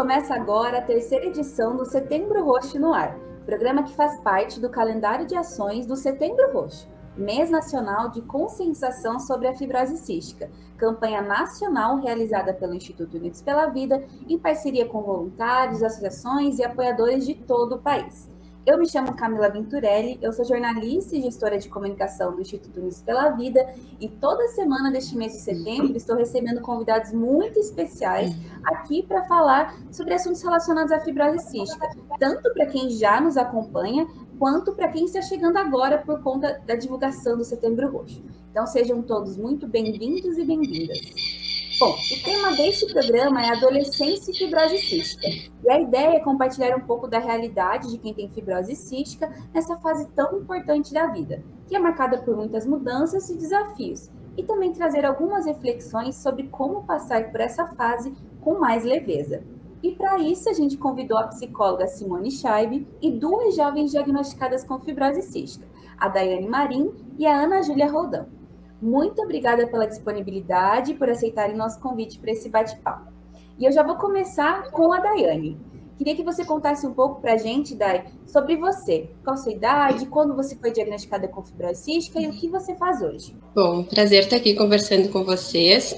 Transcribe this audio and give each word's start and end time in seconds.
começa 0.00 0.34
agora 0.34 0.78
a 0.78 0.82
terceira 0.82 1.26
edição 1.26 1.76
do 1.76 1.84
Setembro 1.84 2.42
Roxo 2.42 2.78
no 2.80 2.94
Ar, 2.94 3.18
programa 3.44 3.82
que 3.82 3.94
faz 3.94 4.18
parte 4.20 4.58
do 4.58 4.70
calendário 4.70 5.26
de 5.26 5.36
ações 5.36 5.84
do 5.84 5.94
Setembro 5.94 6.50
Roxo, 6.54 6.88
mês 7.14 7.50
nacional 7.50 8.08
de 8.08 8.22
conscientização 8.22 9.20
sobre 9.20 9.46
a 9.46 9.52
fibrose 9.52 9.98
cística, 9.98 10.50
campanha 10.78 11.20
nacional 11.20 11.98
realizada 11.98 12.54
pelo 12.54 12.72
Instituto 12.72 13.18
Unidos 13.18 13.42
pela 13.42 13.66
Vida 13.66 14.02
em 14.26 14.38
parceria 14.38 14.88
com 14.88 15.02
voluntários, 15.02 15.82
associações 15.82 16.58
e 16.58 16.64
apoiadores 16.64 17.26
de 17.26 17.34
todo 17.34 17.74
o 17.74 17.82
país. 17.82 18.29
Eu 18.66 18.78
me 18.78 18.86
chamo 18.86 19.14
Camila 19.16 19.48
Venturelli, 19.48 20.18
eu 20.20 20.32
sou 20.34 20.44
jornalista 20.44 21.16
e 21.16 21.22
gestora 21.22 21.58
de 21.58 21.66
comunicação 21.66 22.34
do 22.34 22.42
Instituto 22.42 22.78
Unidos 22.78 23.00
pela 23.00 23.30
Vida 23.30 23.66
e 23.98 24.06
toda 24.06 24.46
semana 24.48 24.90
deste 24.90 25.16
mês 25.16 25.32
de 25.32 25.38
setembro 25.38 25.96
estou 25.96 26.14
recebendo 26.14 26.60
convidados 26.60 27.10
muito 27.10 27.58
especiais 27.58 28.36
aqui 28.64 29.02
para 29.02 29.24
falar 29.24 29.74
sobre 29.90 30.12
assuntos 30.12 30.42
relacionados 30.42 30.92
à 30.92 31.00
fibrose 31.00 31.38
cística, 31.50 31.88
tanto 32.18 32.52
para 32.52 32.66
quem 32.66 32.90
já 32.90 33.18
nos 33.18 33.38
acompanha 33.38 34.06
quanto 34.38 34.72
para 34.74 34.88
quem 34.88 35.06
está 35.06 35.22
chegando 35.22 35.56
agora 35.56 35.96
por 35.96 36.22
conta 36.22 36.60
da 36.66 36.74
divulgação 36.74 37.38
do 37.38 37.44
Setembro 37.44 37.90
Roxo. 37.90 38.22
Então 38.50 38.66
sejam 38.66 39.00
todos 39.00 39.38
muito 39.38 39.66
bem-vindos 39.66 40.36
e 40.36 40.44
bem-vindas. 40.44 41.39
Bom, 41.80 41.96
o 41.96 42.22
tema 42.22 42.54
deste 42.54 42.92
programa 42.92 43.42
é 43.42 43.48
adolescência 43.48 44.30
e 44.30 44.36
fibrose 44.36 44.76
cística. 44.76 45.26
E 45.64 45.70
a 45.70 45.80
ideia 45.80 46.16
é 46.16 46.20
compartilhar 46.20 46.76
um 46.76 46.80
pouco 46.80 47.08
da 47.08 47.18
realidade 47.18 47.90
de 47.90 47.96
quem 47.96 48.12
tem 48.12 48.28
fibrose 48.28 48.76
cística 48.76 49.32
nessa 49.54 49.78
fase 49.78 50.06
tão 50.10 50.38
importante 50.38 50.92
da 50.92 51.06
vida, 51.06 51.42
que 51.66 51.74
é 51.74 51.78
marcada 51.78 52.18
por 52.18 52.36
muitas 52.36 52.66
mudanças 52.66 53.30
e 53.30 53.34
desafios, 53.38 54.10
e 54.36 54.42
também 54.42 54.74
trazer 54.74 55.06
algumas 55.06 55.46
reflexões 55.46 56.16
sobre 56.16 56.48
como 56.48 56.84
passar 56.84 57.30
por 57.30 57.40
essa 57.40 57.66
fase 57.68 58.12
com 58.42 58.58
mais 58.58 58.84
leveza. 58.84 59.42
E 59.82 59.92
para 59.92 60.18
isso 60.18 60.50
a 60.50 60.52
gente 60.52 60.76
convidou 60.76 61.16
a 61.16 61.28
psicóloga 61.28 61.86
Simone 61.86 62.30
Scheib 62.30 62.86
e 63.00 63.10
duas 63.10 63.56
jovens 63.56 63.90
diagnosticadas 63.90 64.62
com 64.64 64.78
fibrose 64.80 65.22
cística, 65.22 65.66
a 65.96 66.08
Daiane 66.08 66.46
Marim 66.46 66.92
e 67.18 67.26
a 67.26 67.40
Ana 67.40 67.62
Júlia 67.62 67.90
Roldão. 67.90 68.39
Muito 68.80 69.20
obrigada 69.22 69.66
pela 69.66 69.86
disponibilidade 69.86 70.94
por 70.94 71.08
aceitarem 71.10 71.56
nosso 71.56 71.80
convite 71.80 72.18
para 72.18 72.30
esse 72.30 72.48
bate-papo. 72.48 73.12
E 73.58 73.64
eu 73.64 73.72
já 73.72 73.82
vou 73.82 73.96
começar 73.96 74.70
com 74.70 74.92
a 74.92 75.00
Daiane. 75.00 75.58
Queria 75.98 76.16
que 76.16 76.22
você 76.22 76.46
contasse 76.46 76.86
um 76.86 76.94
pouco 76.94 77.20
para 77.20 77.34
a 77.34 77.36
gente, 77.36 77.74
Dai, 77.74 78.06
sobre 78.26 78.56
você. 78.56 79.10
Qual 79.22 79.36
sua 79.36 79.52
idade, 79.52 80.06
quando 80.06 80.34
você 80.34 80.56
foi 80.56 80.70
diagnosticada 80.70 81.28
com 81.28 81.42
fibrose 81.42 81.82
cística 81.82 82.18
e 82.18 82.26
o 82.26 82.32
que 82.32 82.48
você 82.48 82.74
faz 82.74 83.02
hoje. 83.02 83.36
Bom, 83.54 83.84
prazer 83.84 84.22
estar 84.22 84.36
aqui 84.36 84.54
conversando 84.54 85.10
com 85.10 85.24
vocês. 85.24 85.94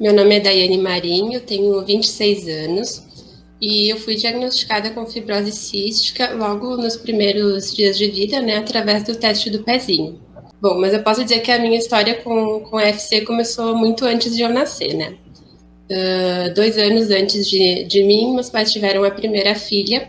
Meu 0.00 0.12
nome 0.12 0.36
é 0.36 0.40
Daiane 0.40 0.78
Marinho, 0.78 1.40
tenho 1.40 1.80
26 1.84 2.48
anos 2.48 3.06
e 3.60 3.90
eu 3.90 3.96
fui 3.96 4.16
diagnosticada 4.16 4.90
com 4.90 5.06
fibrose 5.06 5.52
cística 5.52 6.34
logo 6.34 6.76
nos 6.76 6.96
primeiros 6.96 7.74
dias 7.74 7.96
de 7.96 8.08
vida, 8.08 8.40
né, 8.40 8.56
através 8.56 9.04
do 9.04 9.14
teste 9.14 9.48
do 9.48 9.62
pezinho. 9.62 10.25
Bom, 10.60 10.78
mas 10.78 10.94
eu 10.94 11.02
posso 11.02 11.22
dizer 11.22 11.40
que 11.40 11.50
a 11.50 11.58
minha 11.58 11.78
história 11.78 12.14
com, 12.22 12.60
com 12.60 12.80
FC 12.80 13.20
começou 13.22 13.76
muito 13.76 14.04
antes 14.04 14.34
de 14.34 14.42
eu 14.42 14.48
nascer, 14.48 14.94
né? 14.94 15.14
Uh, 15.90 16.54
dois 16.54 16.76
anos 16.78 17.10
antes 17.10 17.48
de, 17.48 17.84
de 17.84 18.02
mim, 18.02 18.34
meus 18.34 18.50
pais 18.50 18.72
tiveram 18.72 19.04
a 19.04 19.10
primeira 19.10 19.54
filha 19.54 20.08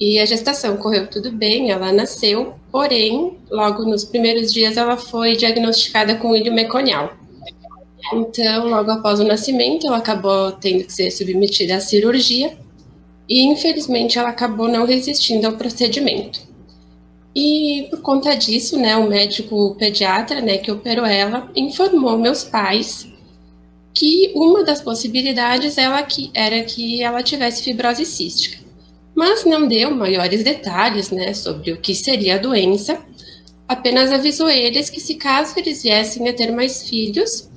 e 0.00 0.18
a 0.18 0.24
gestação 0.24 0.78
correu 0.78 1.06
tudo 1.06 1.30
bem, 1.30 1.70
ela 1.70 1.92
nasceu, 1.92 2.54
porém, 2.72 3.36
logo 3.50 3.84
nos 3.84 4.02
primeiros 4.02 4.50
dias 4.50 4.78
ela 4.78 4.96
foi 4.96 5.36
diagnosticada 5.36 6.14
com 6.14 6.34
ilho 6.34 6.52
meconial. 6.52 7.12
Então, 8.12 8.66
logo 8.66 8.90
após 8.90 9.20
o 9.20 9.24
nascimento, 9.24 9.86
ela 9.86 9.98
acabou 9.98 10.52
tendo 10.52 10.84
que 10.84 10.92
ser 10.92 11.10
submetida 11.10 11.76
à 11.76 11.80
cirurgia 11.80 12.56
e, 13.28 13.44
infelizmente, 13.44 14.18
ela 14.18 14.30
acabou 14.30 14.68
não 14.68 14.86
resistindo 14.86 15.44
ao 15.44 15.52
procedimento. 15.52 16.49
E 17.34 17.86
por 17.90 18.00
conta 18.02 18.34
disso, 18.34 18.76
né, 18.76 18.96
o 18.96 19.08
médico 19.08 19.76
pediatra, 19.76 20.40
né, 20.40 20.58
que 20.58 20.70
operou 20.70 21.06
ela, 21.06 21.50
informou 21.54 22.18
meus 22.18 22.42
pais 22.42 23.08
que 23.94 24.32
uma 24.34 24.64
das 24.64 24.80
possibilidades 24.80 25.76
ela 25.76 26.02
que, 26.02 26.30
era 26.34 26.62
que 26.62 27.02
ela 27.02 27.22
tivesse 27.22 27.62
fibrose 27.62 28.04
cística, 28.04 28.58
mas 29.14 29.44
não 29.44 29.66
deu 29.66 29.90
maiores 29.90 30.42
detalhes, 30.42 31.10
né, 31.10 31.34
sobre 31.34 31.72
o 31.72 31.80
que 31.80 31.94
seria 31.94 32.36
a 32.36 32.38
doença. 32.38 33.00
Apenas 33.68 34.10
avisou 34.10 34.48
eles 34.48 34.90
que 34.90 35.00
se 35.00 35.14
caso 35.14 35.54
eles 35.56 35.82
viessem 35.82 36.28
a 36.28 36.32
ter 36.32 36.50
mais 36.50 36.88
filhos, 36.88 37.48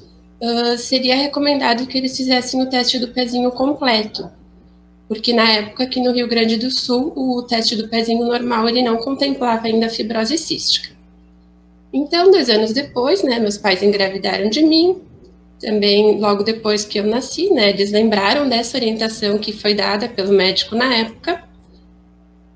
uh, 0.42 0.78
seria 0.78 1.16
recomendado 1.16 1.88
que 1.88 1.98
eles 1.98 2.16
fizessem 2.16 2.62
o 2.62 2.70
teste 2.70 3.00
do 3.00 3.08
pezinho 3.08 3.52
completo, 3.52 4.30
porque 5.14 5.34
na 5.34 5.50
época 5.50 5.84
aqui 5.84 6.02
no 6.02 6.12
Rio 6.12 6.28
Grande 6.28 6.58
do 6.58 6.70
Sul 6.78 7.14
o 7.16 7.42
teste 7.44 7.76
do 7.76 7.88
pezinho 7.88 8.26
normal 8.26 8.68
ele 8.68 8.82
não 8.82 8.98
contemplava 8.98 9.68
ainda 9.68 9.86
a 9.86 9.90
fibrose 9.90 10.38
cística. 10.38 10.94
Então, 11.94 12.32
dois 12.32 12.50
anos 12.50 12.74
depois, 12.74 13.22
né, 13.22 13.38
meus 13.38 13.58
pais 13.58 13.84
engravidaram 13.84 14.50
de 14.50 14.64
mim. 14.64 14.98
Também, 15.60 16.20
logo 16.20 16.44
depois 16.44 16.84
que 16.84 17.00
eu 17.00 17.06
nasci, 17.06 17.50
né, 17.52 17.70
eles 17.70 17.92
lembraram 17.92 18.50
dessa 18.50 18.76
orientação 18.76 19.38
que 19.38 19.54
foi 19.54 19.76
dada 19.76 20.10
pelo 20.10 20.34
médico 20.34 20.76
na 20.76 20.94
época. 20.94 21.44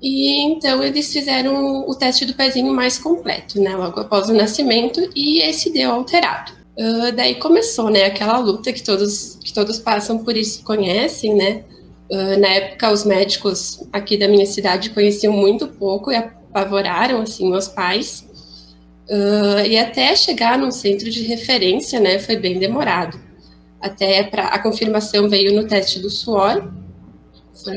E 0.02 0.42
então 0.42 0.82
eles 0.82 1.12
fizeram 1.12 1.88
o 1.88 1.94
teste 1.94 2.24
do 2.24 2.34
pezinho 2.34 2.72
mais 2.72 2.98
completo, 2.98 3.60
né, 3.60 3.74
logo 3.76 4.00
após 4.00 4.28
o 4.28 4.34
nascimento, 4.34 5.00
e 5.14 5.40
esse 5.40 5.70
deu 5.72 5.92
alterado. 5.92 6.52
Uh, 6.76 7.10
daí 7.12 7.36
começou, 7.36 7.90
né, 7.90 8.04
aquela 8.04 8.38
luta 8.38 8.72
que 8.72 8.82
todos 8.82 9.38
que 9.42 9.52
todos 9.52 9.78
passam 9.78 10.18
por 10.18 10.36
isso 10.36 10.62
conhecem, 10.62 11.34
né, 11.34 11.64
Uh, 12.10 12.38
na 12.40 12.48
época, 12.48 12.90
os 12.90 13.04
médicos 13.04 13.86
aqui 13.92 14.16
da 14.16 14.26
minha 14.26 14.46
cidade 14.46 14.90
conheciam 14.90 15.32
muito 15.32 15.68
pouco 15.68 16.10
e 16.10 16.16
apavoraram 16.16 17.20
assim 17.20 17.50
meus 17.50 17.68
pais. 17.68 18.26
Uh, 19.08 19.66
e 19.66 19.78
até 19.78 20.16
chegar 20.16 20.58
num 20.58 20.70
centro 20.70 21.10
de 21.10 21.22
referência, 21.22 22.00
né, 22.00 22.18
foi 22.18 22.36
bem 22.36 22.58
demorado. 22.58 23.20
Até 23.80 24.22
para 24.22 24.46
a 24.46 24.58
confirmação 24.58 25.28
veio 25.28 25.54
no 25.54 25.66
teste 25.66 25.98
do 26.00 26.08
suor. 26.08 26.72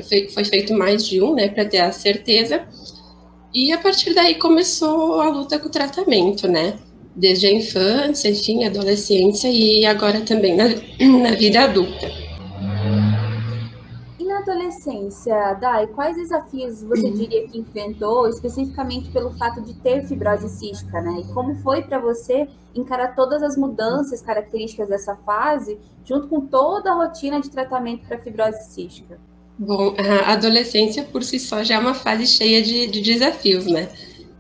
Foi 0.08 0.30
foi 0.30 0.46
feito 0.46 0.74
mais 0.74 1.06
de 1.06 1.22
um, 1.22 1.36
né, 1.36 1.50
para 1.50 1.66
ter 1.66 1.80
a 1.80 1.92
certeza. 1.92 2.66
E 3.54 3.74
a 3.74 3.78
partir 3.80 4.14
daí 4.14 4.36
começou 4.36 5.20
a 5.20 5.30
luta 5.30 5.60
com 5.60 5.68
o 5.68 5.72
tratamento, 5.72 6.48
né? 6.48 6.76
Desde 7.14 7.48
a 7.48 7.52
infância, 7.52 8.30
enfim, 8.30 8.64
adolescência 8.64 9.50
e 9.50 9.86
agora 9.86 10.22
também 10.22 10.56
na, 10.56 10.70
na 11.22 11.32
vida 11.32 11.62
adulta 11.62 12.31
adolescência, 14.72 15.54
Dai, 15.60 15.88
quais 15.88 16.16
desafios 16.16 16.82
você 16.84 17.10
diria 17.12 17.48
que 17.48 17.60
enfrentou, 17.60 18.28
especificamente 18.28 19.10
pelo 19.12 19.32
fato 19.38 19.62
de 19.62 19.74
ter 19.74 20.08
fibrose 20.08 20.50
cística, 20.50 21.02
né? 21.02 21.22
E 21.22 21.34
como 21.34 21.56
foi 21.58 21.82
para 21.82 22.00
você 22.00 22.48
encarar 22.74 23.16
todas 23.16 23.44
as 23.44 23.58
mudanças 23.58 24.22
características 24.22 24.88
dessa 24.90 25.16
fase, 25.18 25.78
junto 26.06 26.28
com 26.28 26.42
toda 26.42 26.92
a 26.92 26.96
rotina 26.96 27.42
de 27.42 27.50
tratamento 27.50 28.08
para 28.08 28.18
fibrose 28.20 28.74
cística? 28.74 29.20
Bom, 29.58 29.94
a 30.26 30.34
adolescência 30.34 31.04
por 31.04 31.24
si 31.24 31.40
só 31.40 31.64
já 31.64 31.76
é 31.76 31.80
uma 31.80 31.94
fase 31.94 32.26
cheia 32.26 32.62
de, 32.62 32.88
de 32.88 33.02
desafios, 33.02 33.66
né? 33.66 33.90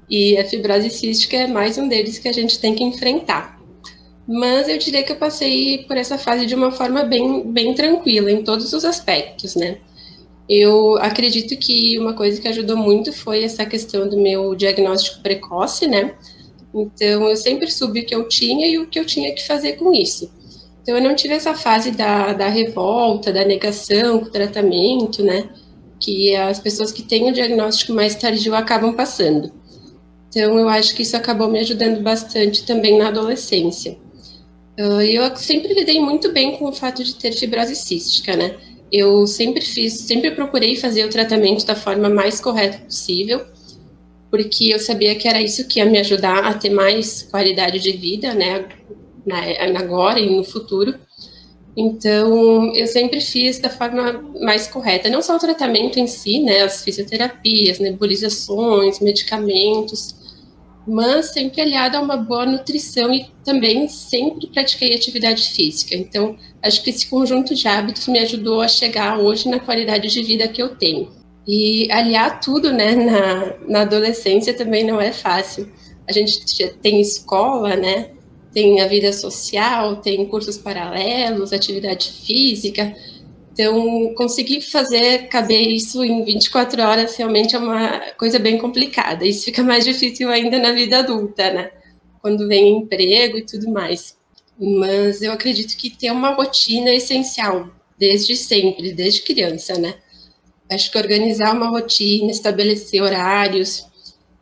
E 0.09 0.37
a 0.37 0.45
fibrose 0.45 0.89
cística 0.89 1.37
é 1.37 1.47
mais 1.47 1.77
um 1.77 1.87
deles 1.87 2.17
que 2.17 2.27
a 2.27 2.33
gente 2.33 2.59
tem 2.59 2.73
que 2.73 2.83
enfrentar. 2.83 3.59
Mas 4.27 4.69
eu 4.69 4.77
diria 4.77 5.03
que 5.03 5.11
eu 5.11 5.17
passei 5.17 5.79
por 5.79 5.97
essa 5.97 6.17
fase 6.17 6.45
de 6.45 6.55
uma 6.55 6.71
forma 6.71 7.03
bem, 7.03 7.51
bem 7.51 7.73
tranquila 7.73 8.31
em 8.31 8.43
todos 8.43 8.71
os 8.71 8.85
aspectos, 8.85 9.55
né? 9.55 9.77
Eu 10.53 10.97
acredito 10.97 11.55
que 11.55 11.97
uma 11.97 12.13
coisa 12.13 12.41
que 12.41 12.47
ajudou 12.49 12.75
muito 12.75 13.13
foi 13.13 13.41
essa 13.41 13.65
questão 13.65 14.09
do 14.09 14.17
meu 14.17 14.53
diagnóstico 14.53 15.21
precoce, 15.23 15.87
né? 15.87 16.13
Então, 16.75 17.29
eu 17.29 17.37
sempre 17.37 17.71
soube 17.71 18.01
o 18.01 18.05
que 18.05 18.13
eu 18.13 18.27
tinha 18.27 18.67
e 18.67 18.77
o 18.77 18.85
que 18.85 18.99
eu 18.99 19.05
tinha 19.05 19.33
que 19.33 19.47
fazer 19.47 19.77
com 19.77 19.93
isso. 19.93 20.29
Então, 20.81 20.97
eu 20.97 21.01
não 21.01 21.15
tive 21.15 21.35
essa 21.35 21.53
fase 21.53 21.91
da, 21.91 22.33
da 22.33 22.49
revolta, 22.49 23.31
da 23.31 23.45
negação 23.45 24.17
o 24.17 24.29
tratamento, 24.29 25.23
né? 25.23 25.49
Que 25.97 26.35
as 26.35 26.59
pessoas 26.59 26.91
que 26.91 27.01
têm 27.01 27.29
o 27.29 27.33
diagnóstico 27.33 27.93
mais 27.93 28.13
tardio 28.15 28.53
acabam 28.53 28.93
passando. 28.93 29.53
Então, 30.27 30.59
eu 30.59 30.67
acho 30.67 30.93
que 30.93 31.03
isso 31.03 31.15
acabou 31.15 31.47
me 31.47 31.59
ajudando 31.59 32.01
bastante 32.01 32.65
também 32.65 32.97
na 32.97 33.07
adolescência. 33.07 33.97
Uh, 34.77 34.99
eu 35.01 35.33
sempre 35.37 35.73
lidei 35.73 36.01
muito 36.01 36.29
bem 36.33 36.57
com 36.57 36.65
o 36.65 36.73
fato 36.73 37.05
de 37.05 37.15
ter 37.15 37.31
fibrose 37.31 37.73
cística, 37.73 38.35
né? 38.35 38.57
Eu 38.91 39.25
sempre 39.25 39.61
fiz, 39.61 39.93
sempre 39.93 40.31
procurei 40.31 40.75
fazer 40.75 41.05
o 41.05 41.09
tratamento 41.09 41.65
da 41.65 41.75
forma 41.75 42.09
mais 42.09 42.39
correta 42.41 42.79
possível, 42.79 43.45
porque 44.29 44.73
eu 44.73 44.79
sabia 44.79 45.15
que 45.15 45.27
era 45.27 45.41
isso 45.41 45.67
que 45.67 45.79
ia 45.79 45.85
me 45.85 45.99
ajudar 45.99 46.45
a 46.45 46.53
ter 46.53 46.69
mais 46.69 47.23
qualidade 47.23 47.79
de 47.79 47.91
vida, 47.91 48.33
né, 48.33 48.67
agora 49.75 50.19
e 50.19 50.29
no 50.29 50.43
futuro. 50.43 50.95
Então, 51.75 52.75
eu 52.75 52.85
sempre 52.85 53.21
fiz 53.21 53.59
da 53.59 53.69
forma 53.69 54.23
mais 54.41 54.67
correta, 54.67 55.09
não 55.09 55.21
só 55.21 55.37
o 55.37 55.39
tratamento 55.39 55.97
em 55.99 56.07
si, 56.07 56.39
né, 56.39 56.61
as 56.61 56.83
fisioterapias, 56.83 57.79
nebulizações, 57.79 58.99
medicamentos, 58.99 60.15
mas 60.87 61.27
sempre 61.27 61.61
aliada 61.61 61.97
a 61.97 62.01
uma 62.01 62.17
boa 62.17 62.45
nutrição 62.45 63.13
e 63.13 63.27
também 63.43 63.87
sempre 63.87 64.47
pratiquei 64.47 64.95
atividade 64.95 65.49
física. 65.49 65.95
Então, 65.95 66.35
acho 66.61 66.83
que 66.83 66.89
esse 66.89 67.07
conjunto 67.07 67.53
de 67.53 67.67
hábitos 67.67 68.07
me 68.07 68.19
ajudou 68.19 68.61
a 68.61 68.67
chegar 68.67 69.19
hoje 69.19 69.47
na 69.47 69.59
qualidade 69.59 70.07
de 70.07 70.23
vida 70.23 70.47
que 70.47 70.61
eu 70.61 70.75
tenho. 70.75 71.09
E 71.47 71.91
aliar 71.91 72.39
tudo, 72.39 72.71
né, 72.71 72.95
na, 72.95 73.53
na 73.67 73.81
adolescência 73.81 74.53
também 74.53 74.83
não 74.83 74.99
é 74.99 75.11
fácil. 75.11 75.71
A 76.07 76.11
gente 76.11 76.67
tem 76.81 76.99
escola, 77.01 77.75
né, 77.75 78.09
tem 78.53 78.81
a 78.81 78.87
vida 78.87 79.13
social, 79.13 79.97
tem 79.97 80.25
cursos 80.25 80.57
paralelos, 80.57 81.53
atividade 81.53 82.11
física, 82.11 82.93
então, 83.61 84.11
conseguir 84.15 84.59
fazer 84.61 85.27
caber 85.27 85.67
isso 85.69 86.03
em 86.03 86.23
24 86.25 86.81
horas 86.81 87.15
realmente 87.15 87.55
é 87.55 87.59
uma 87.59 87.99
coisa 88.17 88.39
bem 88.39 88.57
complicada. 88.57 89.23
Isso 89.23 89.45
fica 89.45 89.61
mais 89.61 89.85
difícil 89.85 90.29
ainda 90.31 90.57
na 90.57 90.71
vida 90.71 90.97
adulta, 90.97 91.53
né? 91.53 91.69
Quando 92.21 92.47
vem 92.47 92.79
emprego 92.79 93.37
e 93.37 93.45
tudo 93.45 93.69
mais. 93.69 94.17
Mas 94.59 95.21
eu 95.21 95.31
acredito 95.31 95.77
que 95.77 95.91
ter 95.91 96.09
uma 96.11 96.33
rotina 96.33 96.89
é 96.89 96.95
essencial, 96.95 97.69
desde 97.99 98.35
sempre, 98.35 98.93
desde 98.93 99.21
criança, 99.21 99.77
né? 99.77 99.93
Acho 100.67 100.91
que 100.91 100.97
organizar 100.97 101.53
uma 101.53 101.67
rotina, 101.67 102.31
estabelecer 102.31 102.99
horários, 103.03 103.81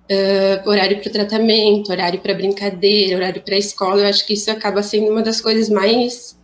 uh, 0.10 0.70
horário 0.70 1.02
para 1.02 1.10
o 1.10 1.12
tratamento, 1.12 1.92
horário 1.92 2.22
para 2.22 2.34
brincadeira, 2.34 3.18
horário 3.18 3.42
para 3.42 3.56
a 3.56 3.60
escola, 3.60 4.02
eu 4.02 4.08
acho 4.08 4.26
que 4.26 4.34
isso 4.34 4.50
acaba 4.50 4.82
sendo 4.82 5.12
uma 5.12 5.22
das 5.22 5.42
coisas 5.42 5.68
mais 5.68 6.39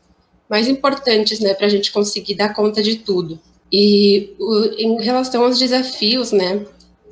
mais 0.49 0.67
importantes, 0.67 1.39
né, 1.39 1.53
para 1.53 1.65
a 1.65 1.69
gente 1.69 1.91
conseguir 1.91 2.35
dar 2.35 2.53
conta 2.53 2.81
de 2.81 2.97
tudo. 2.97 3.39
E 3.71 4.33
o, 4.39 4.65
em 4.77 5.01
relação 5.01 5.43
aos 5.43 5.57
desafios, 5.57 6.31
né, 6.31 6.65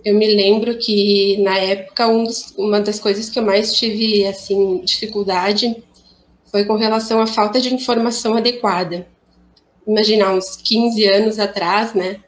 eu 0.06 0.16
me 0.16 0.28
lembro 0.36 0.78
que 0.78 1.38
na 1.42 1.58
época 1.58 2.08
um 2.08 2.24
dos, 2.24 2.54
uma 2.58 2.80
das 2.80 3.00
coisas 3.00 3.30
que 3.30 3.40
eu 3.40 3.44
mais 3.44 3.74
tive 3.74 4.26
assim 4.26 4.82
dificuldade 4.84 5.76
foi 6.52 6.66
com 6.66 6.76
relação 6.76 7.20
à 7.20 7.26
falta 7.26 7.60
de 7.60 7.74
informação 7.74 8.36
adequada. 8.36 9.08
Imaginar 9.88 10.34
uns 10.34 10.56
15 10.58 11.06
anos 11.06 11.40
atrás, 11.40 11.94
né, 11.94 12.20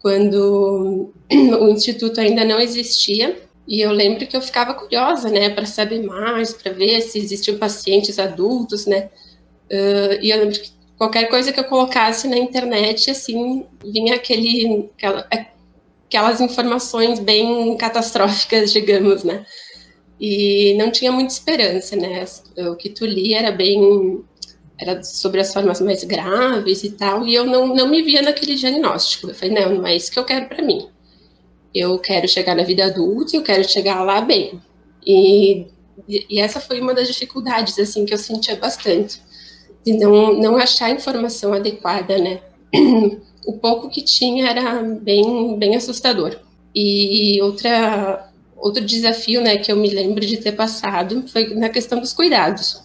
quando 0.00 1.12
o 1.60 1.68
instituto 1.68 2.20
ainda 2.20 2.44
não 2.44 2.60
existia, 2.60 3.36
e 3.66 3.80
eu 3.80 3.90
lembro 3.90 4.26
que 4.26 4.36
eu 4.36 4.42
ficava 4.42 4.74
curiosa, 4.74 5.30
né, 5.30 5.48
para 5.48 5.66
saber 5.66 6.02
mais, 6.02 6.52
para 6.52 6.72
ver 6.72 7.00
se 7.00 7.18
existiam 7.18 7.56
pacientes 7.56 8.18
adultos, 8.18 8.86
né, 8.86 9.08
Uh, 9.70 10.18
e 10.20 10.30
eu 10.30 10.38
lembro 10.38 10.60
que 10.60 10.70
qualquer 10.96 11.28
coisa 11.28 11.52
que 11.52 11.60
eu 11.60 11.64
colocasse 11.64 12.28
na 12.28 12.36
internet, 12.36 13.10
assim, 13.10 13.64
vinha 13.84 14.14
aquele, 14.14 14.90
aquela, 14.96 15.28
aquelas 16.06 16.40
informações 16.40 17.18
bem 17.18 17.76
catastróficas, 17.76 18.72
digamos, 18.72 19.24
né? 19.24 19.44
E 20.20 20.74
não 20.78 20.90
tinha 20.90 21.10
muita 21.10 21.32
esperança, 21.32 21.96
né? 21.96 22.24
O 22.70 22.76
que 22.76 22.88
tu 22.88 23.04
li 23.04 23.34
era 23.34 23.50
bem 23.50 24.22
era 24.76 25.02
sobre 25.04 25.40
as 25.40 25.52
formas 25.52 25.80
mais 25.80 26.02
graves 26.02 26.82
e 26.82 26.90
tal, 26.90 27.26
e 27.26 27.34
eu 27.34 27.44
não, 27.44 27.74
não 27.74 27.88
me 27.88 28.02
via 28.02 28.22
naquele 28.22 28.56
diagnóstico. 28.56 29.28
Eu 29.28 29.34
falei, 29.34 29.54
não, 29.54 29.76
não 29.76 29.86
é 29.86 29.96
isso 29.96 30.10
que 30.10 30.18
eu 30.18 30.24
quero 30.24 30.48
para 30.48 30.62
mim. 30.62 30.88
Eu 31.74 31.98
quero 31.98 32.28
chegar 32.28 32.54
na 32.56 32.64
vida 32.64 32.84
adulta, 32.84 33.36
eu 33.36 33.42
quero 33.42 33.68
chegar 33.68 34.02
lá 34.02 34.20
bem. 34.20 34.60
E, 35.06 35.66
e 36.08 36.40
essa 36.40 36.60
foi 36.60 36.80
uma 36.80 36.94
das 36.94 37.08
dificuldades, 37.08 37.78
assim, 37.78 38.04
que 38.04 38.14
eu 38.14 38.18
sentia 38.18 38.56
bastante 38.56 39.20
de 39.84 39.92
não, 39.92 40.34
não 40.34 40.56
achar 40.56 40.90
informação 40.90 41.52
adequada, 41.52 42.18
né? 42.18 42.40
o 43.46 43.52
pouco 43.54 43.88
que 43.88 44.02
tinha 44.02 44.48
era 44.48 44.82
bem, 44.82 45.58
bem 45.58 45.76
assustador. 45.76 46.36
E 46.74 47.40
outra, 47.42 48.30
outro 48.56 48.84
desafio, 48.84 49.40
né, 49.40 49.58
que 49.58 49.70
eu 49.70 49.76
me 49.76 49.90
lembro 49.90 50.24
de 50.24 50.38
ter 50.38 50.52
passado 50.52 51.24
foi 51.28 51.54
na 51.54 51.68
questão 51.68 52.00
dos 52.00 52.12
cuidados. 52.12 52.82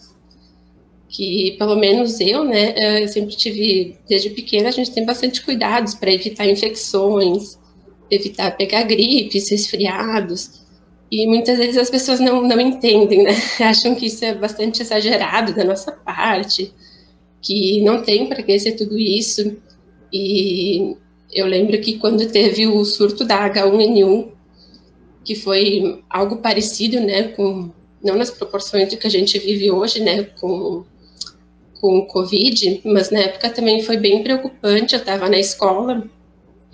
Que, 1.08 1.56
pelo 1.58 1.76
menos 1.76 2.20
eu, 2.20 2.44
né, 2.44 2.76
eu 3.02 3.08
sempre 3.08 3.36
tive, 3.36 3.98
desde 4.08 4.30
pequena, 4.30 4.70
a 4.70 4.72
gente 4.72 4.92
tem 4.92 5.04
bastante 5.04 5.42
cuidados 5.42 5.96
para 5.96 6.12
evitar 6.12 6.46
infecções, 6.46 7.58
evitar 8.12 8.56
pegar 8.56 8.84
gripes, 8.84 9.50
resfriados. 9.50 10.60
E 11.12 11.26
muitas 11.26 11.58
vezes 11.58 11.78
as 11.78 11.90
pessoas 11.90 12.20
não, 12.20 12.44
não 12.44 12.62
entendem, 12.62 13.24
né? 13.24 13.32
Acham 13.60 13.96
que 13.96 14.06
isso 14.06 14.24
é 14.24 14.36
bastante 14.36 14.84
exagerado 14.84 15.56
da 15.56 15.64
nossa 15.64 15.92
parte 15.92 16.72
que 17.42 17.82
não 17.82 18.02
tem 18.02 18.28
para 18.28 18.44
que 18.44 18.60
ser 18.60 18.74
tudo 18.74 18.98
isso. 18.98 19.58
E 20.12 20.96
eu 21.32 21.46
lembro 21.46 21.80
que 21.80 21.98
quando 21.98 22.30
teve 22.32 22.68
o 22.68 22.84
surto 22.84 23.24
da 23.24 23.50
H1N1, 23.50 24.30
que 25.24 25.36
foi 25.36 26.04
algo 26.10 26.38
parecido, 26.38 27.00
né, 27.00 27.24
com 27.30 27.70
não 28.04 28.16
nas 28.16 28.32
proporções 28.32 28.90
do 28.90 28.98
que 28.98 29.08
a 29.08 29.12
gente 29.12 29.38
vive 29.38 29.70
hoje, 29.72 30.00
né, 30.02 30.24
com 30.40 30.84
com 31.80 32.00
o 32.00 32.06
Covid, 32.06 32.82
mas 32.84 33.10
na 33.10 33.20
época 33.20 33.50
também 33.50 33.82
foi 33.82 33.98
bem 33.98 34.22
preocupante. 34.22 34.94
Eu 34.94 35.00
estava 35.00 35.30
na 35.30 35.40
escola, 35.40 36.04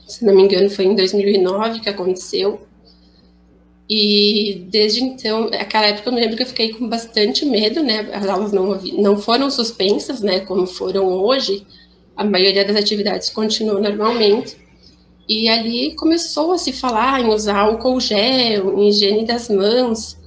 se 0.08 0.26
não 0.26 0.36
me 0.36 0.44
engano, 0.44 0.70
foi 0.70 0.86
em 0.86 0.96
2009 0.96 1.80
que 1.80 1.90
aconteceu. 1.90 2.62
E 3.90 4.66
desde 4.70 5.04
então, 5.04 5.50
aquela 5.54 5.86
época 5.88 6.10
eu 6.10 6.14
me 6.14 6.20
lembro 6.20 6.36
que 6.36 6.44
eu 6.44 6.48
fiquei 6.48 6.74
com 6.74 6.90
bastante 6.90 7.46
medo, 7.46 7.84
né? 7.84 8.10
As 8.14 8.28
aulas 8.28 8.52
não, 8.52 8.80
não 8.98 9.18
foram 9.18 9.50
suspensas, 9.52 10.22
né? 10.22 10.40
Como 10.40 10.66
foram 10.66 11.08
hoje. 11.08 11.66
A 12.16 12.24
maioria 12.24 12.66
das 12.66 12.76
atividades 12.76 13.30
continuou 13.30 13.80
normalmente. 13.80 14.58
E 15.30 15.50
ali 15.50 15.96
começou 15.96 16.54
a 16.54 16.58
se 16.58 16.72
falar 16.72 17.22
em 17.22 17.28
usar 17.28 17.58
álcool 17.60 18.00
gel, 18.00 18.80
em 18.80 18.90
higiene 18.90 19.26
das 19.26 19.50
mãos. 19.50 20.18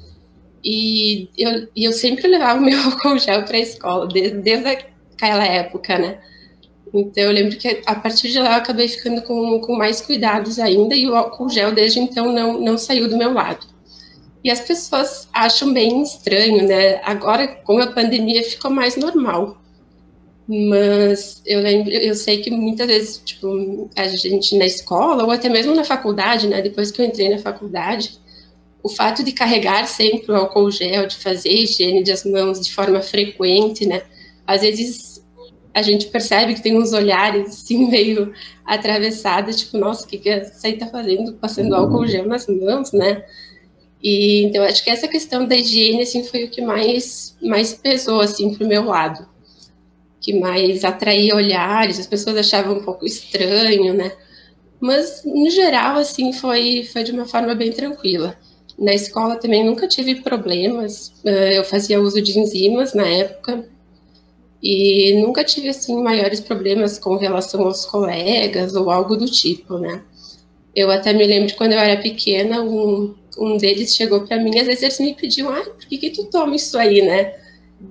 E 0.62 1.28
eu, 1.36 1.68
eu 1.76 1.92
sempre 1.92 2.28
levava 2.28 2.60
o 2.60 2.64
meu 2.64 2.78
álcool 2.82 3.18
gel 3.18 3.44
para 3.44 3.56
a 3.56 3.60
escola, 3.60 4.06
desde, 4.06 4.38
desde 4.38 4.68
aquela 4.68 5.44
época, 5.44 5.98
né? 5.98 6.20
Então, 6.92 7.24
eu 7.24 7.32
lembro 7.32 7.56
que 7.56 7.82
a 7.84 7.94
partir 7.94 8.30
de 8.30 8.38
lá 8.38 8.52
eu 8.52 8.58
acabei 8.58 8.88
ficando 8.88 9.22
com, 9.22 9.60
com 9.60 9.76
mais 9.76 10.00
cuidados 10.00 10.58
ainda 10.58 10.94
e 10.94 11.06
o 11.08 11.14
álcool 11.14 11.48
gel 11.48 11.72
desde 11.72 12.00
então 12.00 12.32
não, 12.32 12.60
não 12.60 12.78
saiu 12.78 13.08
do 13.08 13.16
meu 13.16 13.32
lado. 13.32 13.66
E 14.42 14.50
as 14.50 14.60
pessoas 14.60 15.28
acham 15.32 15.72
bem 15.72 16.02
estranho, 16.02 16.66
né? 16.66 17.00
Agora, 17.04 17.46
com 17.46 17.78
a 17.78 17.88
pandemia, 17.88 18.42
ficou 18.42 18.70
mais 18.70 18.96
normal. 18.96 19.58
Mas 20.48 21.42
eu 21.44 21.60
lembro, 21.60 21.92
eu 21.92 22.14
sei 22.14 22.40
que 22.40 22.50
muitas 22.50 22.86
vezes, 22.86 23.22
tipo, 23.22 23.90
a 23.94 24.06
gente 24.08 24.56
na 24.56 24.64
escola 24.64 25.24
ou 25.24 25.30
até 25.30 25.48
mesmo 25.48 25.74
na 25.74 25.84
faculdade, 25.84 26.48
né? 26.48 26.62
Depois 26.62 26.90
que 26.90 27.02
eu 27.02 27.04
entrei 27.04 27.28
na 27.28 27.38
faculdade, 27.38 28.18
o 28.82 28.88
fato 28.88 29.22
de 29.22 29.32
carregar 29.32 29.86
sempre 29.86 30.32
o 30.32 30.36
álcool 30.36 30.70
gel, 30.70 31.06
de 31.06 31.16
fazer 31.16 31.50
higiene 31.50 32.02
das 32.02 32.24
mãos 32.24 32.60
de 32.60 32.72
forma 32.72 33.02
frequente, 33.02 33.84
né? 33.84 34.02
Às 34.46 34.62
vezes 34.62 35.07
a 35.78 35.82
gente 35.82 36.06
percebe 36.08 36.54
que 36.54 36.62
tem 36.62 36.76
uns 36.76 36.92
olhares 36.92 37.48
assim 37.48 37.88
meio 37.88 38.32
atravessados, 38.64 39.56
tipo, 39.56 39.78
nossa, 39.78 40.04
o 40.04 40.08
que, 40.08 40.18
que 40.18 40.28
essa 40.28 40.66
aí 40.66 40.76
tá 40.76 40.86
fazendo? 40.86 41.34
Passando 41.34 41.74
álcool 41.74 42.06
gel 42.06 42.26
nas 42.26 42.46
mãos, 42.46 42.92
né? 42.92 43.24
E 44.02 44.44
então 44.44 44.62
acho 44.64 44.82
que 44.84 44.90
essa 44.90 45.08
questão 45.08 45.46
da 45.46 45.56
higiene 45.56 46.02
assim 46.02 46.22
foi 46.22 46.44
o 46.44 46.50
que 46.50 46.60
mais 46.60 47.36
mais 47.42 47.74
pesou 47.74 48.20
assim 48.20 48.54
pro 48.54 48.66
meu 48.66 48.84
lado. 48.84 49.26
Que 50.20 50.38
mais 50.38 50.84
atraía 50.84 51.34
olhares, 51.34 51.98
as 51.98 52.06
pessoas 52.06 52.36
achavam 52.36 52.78
um 52.78 52.84
pouco 52.84 53.06
estranho, 53.06 53.94
né? 53.94 54.12
Mas 54.80 55.22
no 55.24 55.50
geral 55.50 55.96
assim 55.98 56.32
foi 56.32 56.84
foi 56.92 57.04
de 57.04 57.12
uma 57.12 57.26
forma 57.26 57.54
bem 57.54 57.72
tranquila. 57.72 58.36
Na 58.78 58.94
escola 58.94 59.36
também 59.36 59.64
nunca 59.64 59.88
tive 59.88 60.16
problemas. 60.16 61.12
Eu 61.24 61.64
fazia 61.64 62.00
uso 62.00 62.20
de 62.22 62.38
enzimas 62.38 62.94
na 62.94 63.06
época, 63.06 63.68
e 64.62 65.20
nunca 65.20 65.44
tive 65.44 65.68
assim 65.68 66.02
maiores 66.02 66.40
problemas 66.40 66.98
com 66.98 67.16
relação 67.16 67.62
aos 67.62 67.86
colegas 67.86 68.74
ou 68.74 68.90
algo 68.90 69.16
do 69.16 69.26
tipo, 69.26 69.78
né? 69.78 70.02
Eu 70.74 70.90
até 70.90 71.12
me 71.12 71.26
lembro 71.26 71.48
de 71.48 71.54
quando 71.54 71.72
eu 71.72 71.78
era 71.78 72.00
pequena, 72.00 72.62
um, 72.62 73.14
um 73.38 73.56
deles 73.56 73.94
chegou 73.94 74.22
para 74.22 74.38
mim, 74.38 74.58
às 74.58 74.66
vezes 74.66 74.82
eles 74.82 75.00
me 75.00 75.14
pediam, 75.14 75.48
ah, 75.50 75.62
por 75.62 75.86
que, 75.86 75.98
que 75.98 76.10
tu 76.10 76.24
toma 76.24 76.56
isso 76.56 76.76
aí, 76.76 77.02
né? 77.02 77.34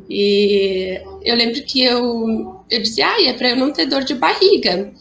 E 0.10 1.02
eu 1.24 1.36
lembro 1.36 1.62
que 1.64 1.82
eu, 1.84 2.62
eu 2.70 2.82
dizia, 2.82 3.08
ah, 3.08 3.24
é 3.24 3.34
para 3.34 3.50
eu 3.50 3.56
não 3.56 3.72
ter 3.72 3.86
dor 3.86 4.04
de 4.04 4.14
barriga. 4.16 4.92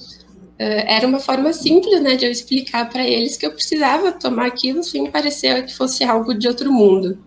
Uh, 0.59 0.83
era 0.87 1.07
uma 1.07 1.19
forma 1.19 1.53
simples, 1.53 2.01
né, 2.01 2.17
de 2.17 2.25
eu 2.25 2.31
explicar 2.31 2.89
para 2.89 3.07
eles 3.07 3.37
que 3.37 3.45
eu 3.45 3.53
precisava 3.53 4.11
tomar 4.11 4.47
aquilo 4.47 4.83
sem 4.83 5.11
parecer 5.11 5.67
que 5.67 5.75
fosse 5.75 6.03
algo 6.03 6.33
de 6.33 6.49
outro 6.49 6.73
mundo. 6.73 7.19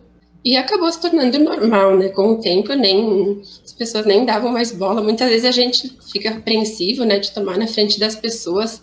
E 0.44 0.56
acabou 0.56 0.92
se 0.92 1.02
tornando 1.02 1.38
normal, 1.40 1.98
né? 1.98 2.10
Com 2.10 2.34
o 2.34 2.38
tempo, 2.40 2.74
nem 2.74 3.42
as 3.64 3.74
pessoas 3.74 4.06
nem 4.06 4.26
davam 4.26 4.52
mais 4.52 4.72
bola. 4.72 5.02
Muitas 5.04 5.30
vezes 5.30 5.46
a 5.46 5.52
gente 5.52 5.98
fica 6.12 6.30
apreensivo, 6.30 7.04
né, 7.04 7.20
de 7.20 7.32
tomar 7.32 7.58
na 7.58 7.68
frente 7.68 8.00
das 8.00 8.16
pessoas. 8.16 8.82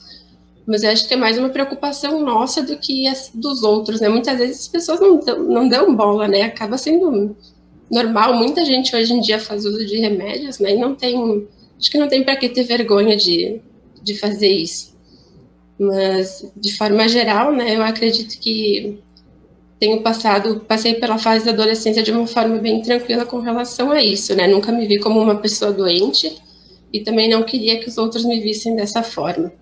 Mas 0.67 0.83
eu 0.83 0.91
acho 0.91 1.07
que 1.09 1.15
é 1.15 1.17
mais 1.17 1.39
uma 1.39 1.49
preocupação 1.49 2.21
nossa 2.21 2.63
do 2.63 2.77
que 2.77 3.07
as 3.07 3.31
dos 3.33 3.63
outros, 3.63 4.01
né? 4.01 4.09
Muitas 4.09 4.39
vezes 4.39 4.61
as 4.61 4.69
pessoas 4.69 5.01
não 5.01 5.19
dão, 5.19 5.45
não 5.45 5.69
dão 5.69 5.95
bola, 5.95 6.29
né? 6.29 6.43
Acaba 6.43 6.77
sendo 6.77 7.37
normal. 7.91 8.35
Muita 8.35 8.65
gente 8.65 8.95
hoje 8.95 9.13
em 9.15 9.21
dia 9.21 9.39
faz 9.39 9.65
uso 9.65 9.85
de 9.87 9.97
remédios, 9.99 10.59
né? 10.59 10.73
E 10.75 10.79
não 10.79 10.95
tem, 10.95 11.47
acho 11.79 11.91
que 11.91 11.99
não 11.99 12.09
tem 12.09 12.23
para 12.23 12.37
que 12.37 12.49
ter 12.49 12.65
vergonha 12.65 13.17
de, 13.17 13.61
de 14.03 14.15
fazer 14.19 14.49
isso. 14.49 14.95
Mas 15.79 16.51
de 16.57 16.77
forma 16.77 17.09
geral, 17.09 17.53
né? 17.53 17.77
Eu 17.77 17.83
acredito 17.83 18.39
que 18.41 18.99
tenho 19.79 20.03
passado, 20.03 20.61
passei 20.61 20.95
pela 20.95 21.19
fase 21.19 21.45
da 21.45 21.51
adolescência 21.51 22.03
de 22.03 22.11
uma 22.11 22.27
forma 22.27 22.57
bem 22.59 22.81
tranquila 22.81 23.27
com 23.27 23.41
relação 23.41 23.91
a 23.91 24.03
isso, 24.03 24.35
né? 24.35 24.47
Nunca 24.47 24.73
me 24.73 24.87
vi 24.87 24.99
como 24.99 25.21
uma 25.21 25.37
pessoa 25.37 25.73
doente 25.73 26.43
e 26.93 27.01
também 27.01 27.29
não 27.29 27.43
queria 27.43 27.79
que 27.79 27.89
os 27.89 27.99
outros 27.99 28.25
me 28.25 28.41
vissem 28.41 28.75
dessa 28.75 29.03
forma. 29.03 29.53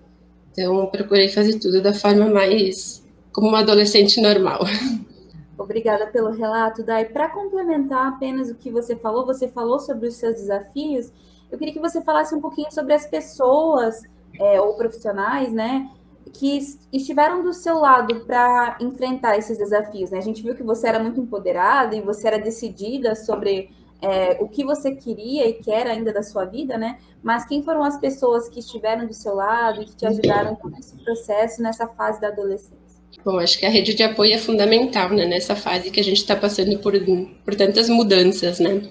Então, 0.51 0.85
procurei 0.87 1.27
fazer 1.27 1.59
tudo 1.59 1.81
da 1.81 1.93
forma 1.93 2.27
mais 2.27 3.03
como 3.33 3.49
uma 3.49 3.59
adolescente 3.59 4.21
normal. 4.21 4.61
Obrigada 5.57 6.07
pelo 6.07 6.31
relato, 6.31 6.83
Dai. 6.83 7.05
Para 7.05 7.29
complementar 7.29 8.07
apenas 8.07 8.49
o 8.49 8.55
que 8.55 8.71
você 8.71 8.95
falou, 8.95 9.25
você 9.25 9.47
falou 9.49 9.79
sobre 9.79 10.07
os 10.07 10.15
seus 10.15 10.35
desafios. 10.35 11.11
Eu 11.51 11.57
queria 11.57 11.73
que 11.73 11.79
você 11.79 12.01
falasse 12.01 12.33
um 12.33 12.41
pouquinho 12.41 12.71
sobre 12.71 12.93
as 12.93 13.05
pessoas 13.05 14.03
é, 14.39 14.59
ou 14.59 14.73
profissionais, 14.75 15.51
né, 15.51 15.89
que 16.37 16.59
estiveram 16.91 17.43
do 17.43 17.53
seu 17.53 17.79
lado 17.79 18.25
para 18.25 18.77
enfrentar 18.81 19.37
esses 19.37 19.57
desafios. 19.57 20.11
Né? 20.11 20.17
A 20.17 20.21
gente 20.21 20.41
viu 20.41 20.55
que 20.55 20.63
você 20.63 20.87
era 20.87 20.99
muito 20.99 21.19
empoderada 21.19 21.95
e 21.95 22.01
você 22.01 22.27
era 22.27 22.37
decidida 22.37 23.15
sobre 23.15 23.69
é, 24.01 24.37
o 24.39 24.47
que 24.47 24.63
você 24.63 24.93
queria 24.95 25.47
e 25.47 25.53
quer 25.53 25.87
ainda 25.87 26.13
da 26.13 26.21
sua 26.21 26.45
vida, 26.45 26.77
né? 26.77 26.97
Mas 27.23 27.47
quem 27.47 27.63
foram 27.63 27.83
as 27.83 27.97
pessoas 27.97 28.47
que 28.47 28.59
estiveram 28.59 29.07
do 29.07 29.13
seu 29.13 29.33
lado 29.33 29.81
e 29.81 29.85
que 29.85 29.95
te 29.95 30.05
ajudaram 30.05 30.57
nesse 30.65 30.95
processo, 31.03 31.61
nessa 31.61 31.87
fase 31.87 32.21
da 32.21 32.27
adolescência? 32.27 32.75
Bom, 33.23 33.39
acho 33.39 33.57
que 33.57 33.65
a 33.65 33.69
rede 33.69 33.93
de 33.95 34.03
apoio 34.03 34.33
é 34.33 34.37
fundamental, 34.37 35.09
né? 35.09 35.25
Nessa 35.25 35.55
fase 35.55 35.89
que 35.89 35.99
a 35.99 36.03
gente 36.03 36.17
está 36.17 36.35
passando 36.35 36.77
por, 36.79 36.93
por 37.43 37.55
tantas 37.55 37.89
mudanças, 37.89 38.59
né? 38.59 38.89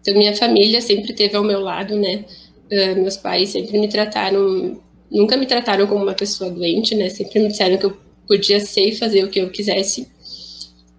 Então, 0.00 0.14
minha 0.14 0.34
família 0.34 0.80
sempre 0.80 1.12
teve 1.12 1.36
ao 1.36 1.44
meu 1.44 1.60
lado, 1.60 1.94
né? 1.94 2.24
Uh, 2.72 3.00
meus 3.00 3.16
pais 3.16 3.50
sempre 3.50 3.78
me 3.78 3.88
trataram 3.88 4.80
nunca 5.10 5.36
me 5.36 5.46
trataram 5.46 5.86
como 5.86 6.02
uma 6.02 6.14
pessoa 6.14 6.50
doente, 6.50 6.94
né? 6.94 7.08
Sempre 7.08 7.40
me 7.40 7.48
disseram 7.48 7.76
que 7.76 7.86
eu 7.86 7.96
podia 8.26 8.60
ser 8.60 8.88
e 8.88 8.96
fazer 8.96 9.24
o 9.24 9.30
que 9.30 9.40
eu 9.40 9.50
quisesse. 9.50 10.08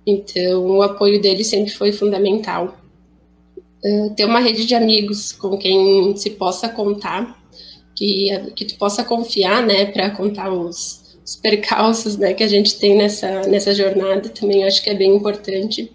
Então, 0.06 0.66
o 0.66 0.82
apoio 0.82 1.22
deles 1.22 1.48
sempre 1.48 1.72
foi 1.72 1.92
fundamental. 1.92 2.78
Uh, 3.84 4.14
ter 4.16 4.26
uma 4.26 4.40
rede 4.40 4.66
de 4.66 4.76
amigos 4.76 5.32
com 5.32 5.58
quem 5.58 6.16
se 6.18 6.32
possa 6.32 6.68
contar, 6.68 7.40
que, 7.96 8.30
que 8.56 8.66
tu 8.66 8.76
possa 8.78 9.04
confiar, 9.04 9.66
né, 9.66 9.86
para 9.86 10.10
contar 10.10 10.52
os, 10.52 11.18
os 11.24 11.36
percalços, 11.36 12.18
né, 12.18 12.34
que 12.34 12.44
a 12.44 12.48
gente 12.48 12.78
tem 12.78 12.98
nessa, 12.98 13.42
nessa 13.44 13.74
jornada, 13.74 14.30
também 14.30 14.64
acho 14.64 14.84
que 14.84 14.90
é 14.90 14.96
bem 14.96 15.16
importante. 15.16 15.92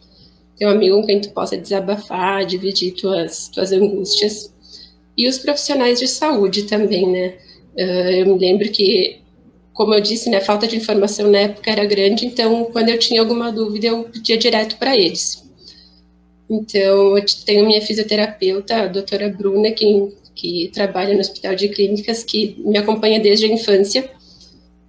Ter 0.56 0.66
um 0.66 0.71
amigo 0.71 0.97
com 1.00 1.06
quem 1.06 1.21
tu 1.21 1.30
possa 1.30 1.56
desabafar, 1.56 2.47
dividir 2.47 2.92
tuas, 2.92 3.49
tuas 3.49 3.73
angústias. 3.73 4.54
E 5.16 5.28
os 5.28 5.38
profissionais 5.38 5.99
de 5.99 6.06
saúde 6.06 6.64
também, 6.64 7.11
né? 7.11 7.35
Uh, 7.76 8.11
eu 8.11 8.26
me 8.26 8.38
lembro 8.38 8.71
que, 8.71 9.21
como 9.73 9.95
eu 9.95 10.00
disse, 10.00 10.31
né, 10.31 10.38
a 10.38 10.40
falta 10.40 10.66
de 10.66 10.76
informação 10.76 11.31
na 11.31 11.38
época 11.38 11.71
era 11.71 11.85
grande, 11.85 12.26
então 12.26 12.66
quando 12.66 12.88
eu 12.88 12.99
tinha 12.99 13.21
alguma 13.21 13.50
dúvida 13.50 13.88
eu 13.88 14.04
pedia 14.04 14.37
direto 14.37 14.76
para 14.76 14.97
eles. 14.97 15.45
Então, 16.49 17.16
eu 17.16 17.25
tenho 17.45 17.66
minha 17.66 17.81
fisioterapeuta, 17.81 18.83
a 18.83 18.87
doutora 18.87 19.28
Bruna, 19.28 19.71
que, 19.71 20.12
que 20.35 20.71
trabalha 20.73 21.14
no 21.14 21.21
Hospital 21.21 21.54
de 21.54 21.69
Clínicas, 21.69 22.23
que 22.23 22.57
me 22.59 22.76
acompanha 22.76 23.19
desde 23.19 23.47
a 23.47 23.49
infância. 23.49 24.11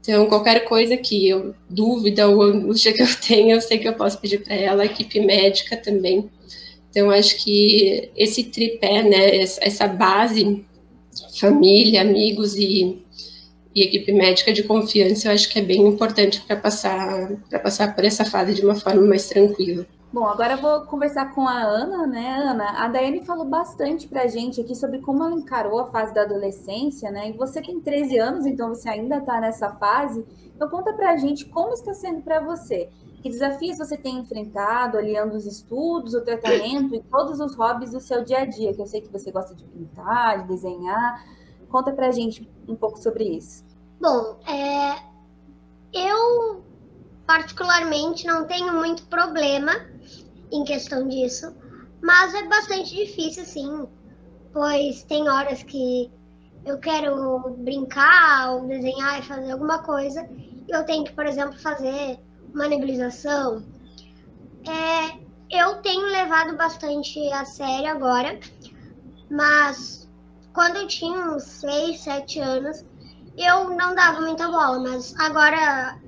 Então, 0.01 0.27
qualquer 0.27 0.65
coisa 0.65 0.97
que 0.97 1.27
eu, 1.27 1.55
dúvida 1.69 2.27
ou 2.27 2.41
angústia 2.41 2.93
que 2.93 3.01
eu 3.01 3.07
tenha, 3.25 3.55
eu 3.55 3.61
sei 3.61 3.79
que 3.79 3.87
eu 3.87 3.93
posso 3.93 4.19
pedir 4.19 4.43
para 4.43 4.55
ela, 4.55 4.83
a 4.83 4.85
equipe 4.85 5.19
médica 5.19 5.77
também. 5.77 6.29
Então, 6.89 7.09
acho 7.09 7.43
que 7.43 8.09
esse 8.15 8.43
tripé, 8.43 9.03
né, 9.03 9.37
essa 9.37 9.87
base 9.87 10.63
família, 11.39 12.01
amigos 12.01 12.55
e, 12.55 13.03
e 13.73 13.83
equipe 13.83 14.11
médica 14.11 14.53
de 14.53 14.63
confiança, 14.63 15.27
eu 15.27 15.33
acho 15.33 15.49
que 15.49 15.59
é 15.59 15.61
bem 15.61 15.85
importante 15.85 16.41
para 16.41 16.55
passar 16.55 17.31
passar 17.61 17.95
por 17.95 18.03
essa 18.03 18.25
fase 18.25 18.53
de 18.53 18.65
uma 18.65 18.75
forma 18.75 19.01
mais 19.01 19.27
tranquila. 19.27 19.85
Bom, 20.15 20.25
agora 20.25 20.53
eu 20.53 20.61
vou 20.61 20.81
conversar 20.85 21.35
com 21.35 21.45
a 21.45 21.61
Ana, 21.61 22.07
né, 22.07 22.37
Ana? 22.39 22.85
A 22.85 22.87
Daiane 22.87 23.25
falou 23.25 23.43
bastante 23.43 24.07
para 24.07 24.21
a 24.21 24.27
gente 24.27 24.61
aqui 24.61 24.73
sobre 24.73 24.99
como 24.99 25.21
ela 25.21 25.33
encarou 25.33 25.77
a 25.77 25.91
fase 25.91 26.13
da 26.13 26.21
adolescência, 26.21 27.11
né? 27.11 27.31
E 27.31 27.33
você 27.33 27.61
tem 27.61 27.81
13 27.81 28.17
anos, 28.17 28.45
então 28.45 28.69
você 28.69 28.87
ainda 28.87 29.17
está 29.17 29.41
nessa 29.41 29.71
fase. 29.71 30.23
Então 30.55 30.69
conta 30.69 30.93
para 30.93 31.11
a 31.11 31.17
gente 31.17 31.43
como 31.47 31.73
está 31.73 31.93
sendo 31.93 32.21
para 32.21 32.39
você. 32.39 32.87
Que 33.25 33.31
desafios 33.31 33.79
você 33.79 33.97
tem 33.97 34.19
enfrentado, 34.19 34.99
aliando 34.99 35.35
os 35.35 35.47
estudos, 35.47 36.13
o 36.13 36.21
tratamento 36.21 36.93
e 36.93 37.01
todos 37.01 37.39
os 37.39 37.55
hobbies 37.55 37.89
do 37.89 37.99
seu 37.99 38.23
dia 38.23 38.41
a 38.41 38.45
dia? 38.45 38.71
Que 38.71 38.79
eu 38.79 38.85
sei 38.85 39.01
que 39.01 39.11
você 39.11 39.31
gosta 39.31 39.55
de 39.55 39.63
pintar, 39.63 40.43
de 40.43 40.49
desenhar. 40.49 41.25
Conta 41.67 41.91
pra 41.91 42.11
gente 42.11 42.47
um 42.67 42.75
pouco 42.75 42.99
sobre 42.99 43.23
isso. 43.23 43.65
Bom, 43.99 44.37
é, 44.47 45.01
eu 45.91 46.63
particularmente 47.25 48.27
não 48.27 48.45
tenho 48.45 48.71
muito 48.75 49.07
problema 49.07 49.71
em 50.51 50.63
questão 50.63 51.07
disso, 51.07 51.51
mas 52.03 52.31
é 52.35 52.47
bastante 52.47 52.93
difícil, 52.93 53.43
sim, 53.43 53.87
pois 54.53 55.01
tem 55.01 55.27
horas 55.27 55.63
que 55.63 56.11
eu 56.63 56.77
quero 56.77 57.39
brincar 57.57 58.51
ou 58.51 58.67
desenhar 58.67 59.17
e 59.17 59.23
fazer 59.23 59.51
alguma 59.51 59.79
coisa, 59.79 60.29
e 60.31 60.65
eu 60.69 60.85
tenho 60.85 61.03
que, 61.03 61.13
por 61.13 61.25
exemplo, 61.25 61.57
fazer 61.59 62.19
uma 62.55 62.67
nebulização. 62.69 63.61
É, 64.65 65.19
eu 65.51 65.75
tenho 65.81 66.07
levado 66.07 66.55
bastante 66.55 67.19
a 67.31 67.45
sério 67.45 67.91
agora, 67.91 68.39
mas 69.29 70.09
quando 70.53 70.77
eu 70.77 70.87
tinha 70.87 71.19
uns 71.19 71.43
6, 71.43 71.99
7 71.99 72.39
anos, 72.39 72.85
eu 73.37 73.69
não 73.75 73.93
dava 73.93 74.21
muita 74.21 74.47
bola, 74.47 74.79
mas 74.79 75.13
agora, 75.19 75.99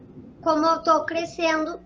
como 0.42 0.66
eu 0.66 0.82
tô 0.82 1.04
crescendo, 1.04 1.80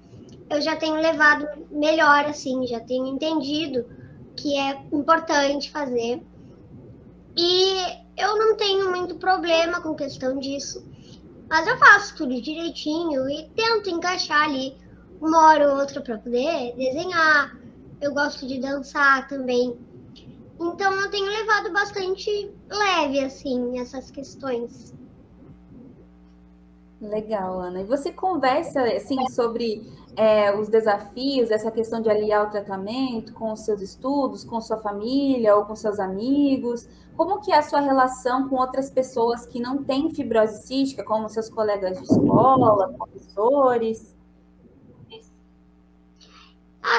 eu 0.49 0.61
já 0.61 0.75
tenho 0.75 0.95
levado 0.95 1.47
melhor, 1.71 2.25
assim, 2.25 2.65
já 2.67 2.79
tenho 2.79 3.07
entendido 3.07 3.85
que 4.37 4.55
é 4.57 4.79
importante 4.93 5.71
fazer. 5.71 6.21
E 7.35 7.73
eu 8.15 8.37
não 8.37 8.55
tenho 8.55 8.91
muito 8.91 9.15
problema 9.15 9.81
com 9.81 9.95
questão 9.95 10.37
disso. 10.37 10.85
Mas 11.51 11.67
eu 11.67 11.77
faço 11.77 12.15
tudo 12.15 12.41
direitinho 12.41 13.29
e 13.29 13.49
tento 13.49 13.89
encaixar 13.89 14.43
ali 14.43 14.77
uma 15.19 15.49
hora 15.49 15.69
ou 15.69 15.81
outra 15.81 15.99
para 15.99 16.17
poder 16.17 16.73
desenhar. 16.77 17.57
Eu 17.99 18.13
gosto 18.13 18.47
de 18.47 18.57
dançar 18.57 19.27
também. 19.27 19.77
Então 20.57 20.93
eu 20.93 21.11
tenho 21.11 21.25
levado 21.25 21.73
bastante 21.73 22.49
leve 22.69 23.19
assim 23.19 23.77
essas 23.79 24.09
questões. 24.09 24.93
Legal, 27.01 27.59
Ana. 27.59 27.81
E 27.81 27.85
você 27.85 28.13
conversa 28.13 28.83
assim 28.83 29.27
sobre 29.27 29.85
é, 30.15 30.55
os 30.55 30.67
desafios, 30.67 31.51
essa 31.51 31.71
questão 31.71 32.01
de 32.01 32.09
aliar 32.09 32.47
o 32.47 32.49
tratamento 32.49 33.33
com 33.33 33.51
os 33.51 33.61
seus 33.61 33.81
estudos, 33.81 34.43
com 34.43 34.59
sua 34.59 34.77
família 34.77 35.55
ou 35.55 35.65
com 35.65 35.75
seus 35.75 35.99
amigos? 35.99 36.87
Como 37.15 37.39
que 37.41 37.51
é 37.51 37.57
a 37.57 37.61
sua 37.61 37.79
relação 37.79 38.49
com 38.49 38.55
outras 38.55 38.89
pessoas 38.89 39.45
que 39.45 39.59
não 39.59 39.83
têm 39.83 40.13
fibrose 40.13 40.65
cística, 40.67 41.03
como 41.03 41.29
seus 41.29 41.49
colegas 41.49 41.97
de 41.97 42.03
escola, 42.03 42.93
professores? 42.93 44.15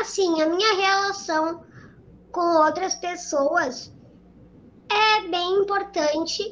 Assim, 0.00 0.40
a 0.40 0.48
minha 0.48 0.74
relação 0.74 1.62
com 2.30 2.64
outras 2.64 2.94
pessoas 2.94 3.92
é 4.90 5.28
bem 5.28 5.54
importante 5.60 6.42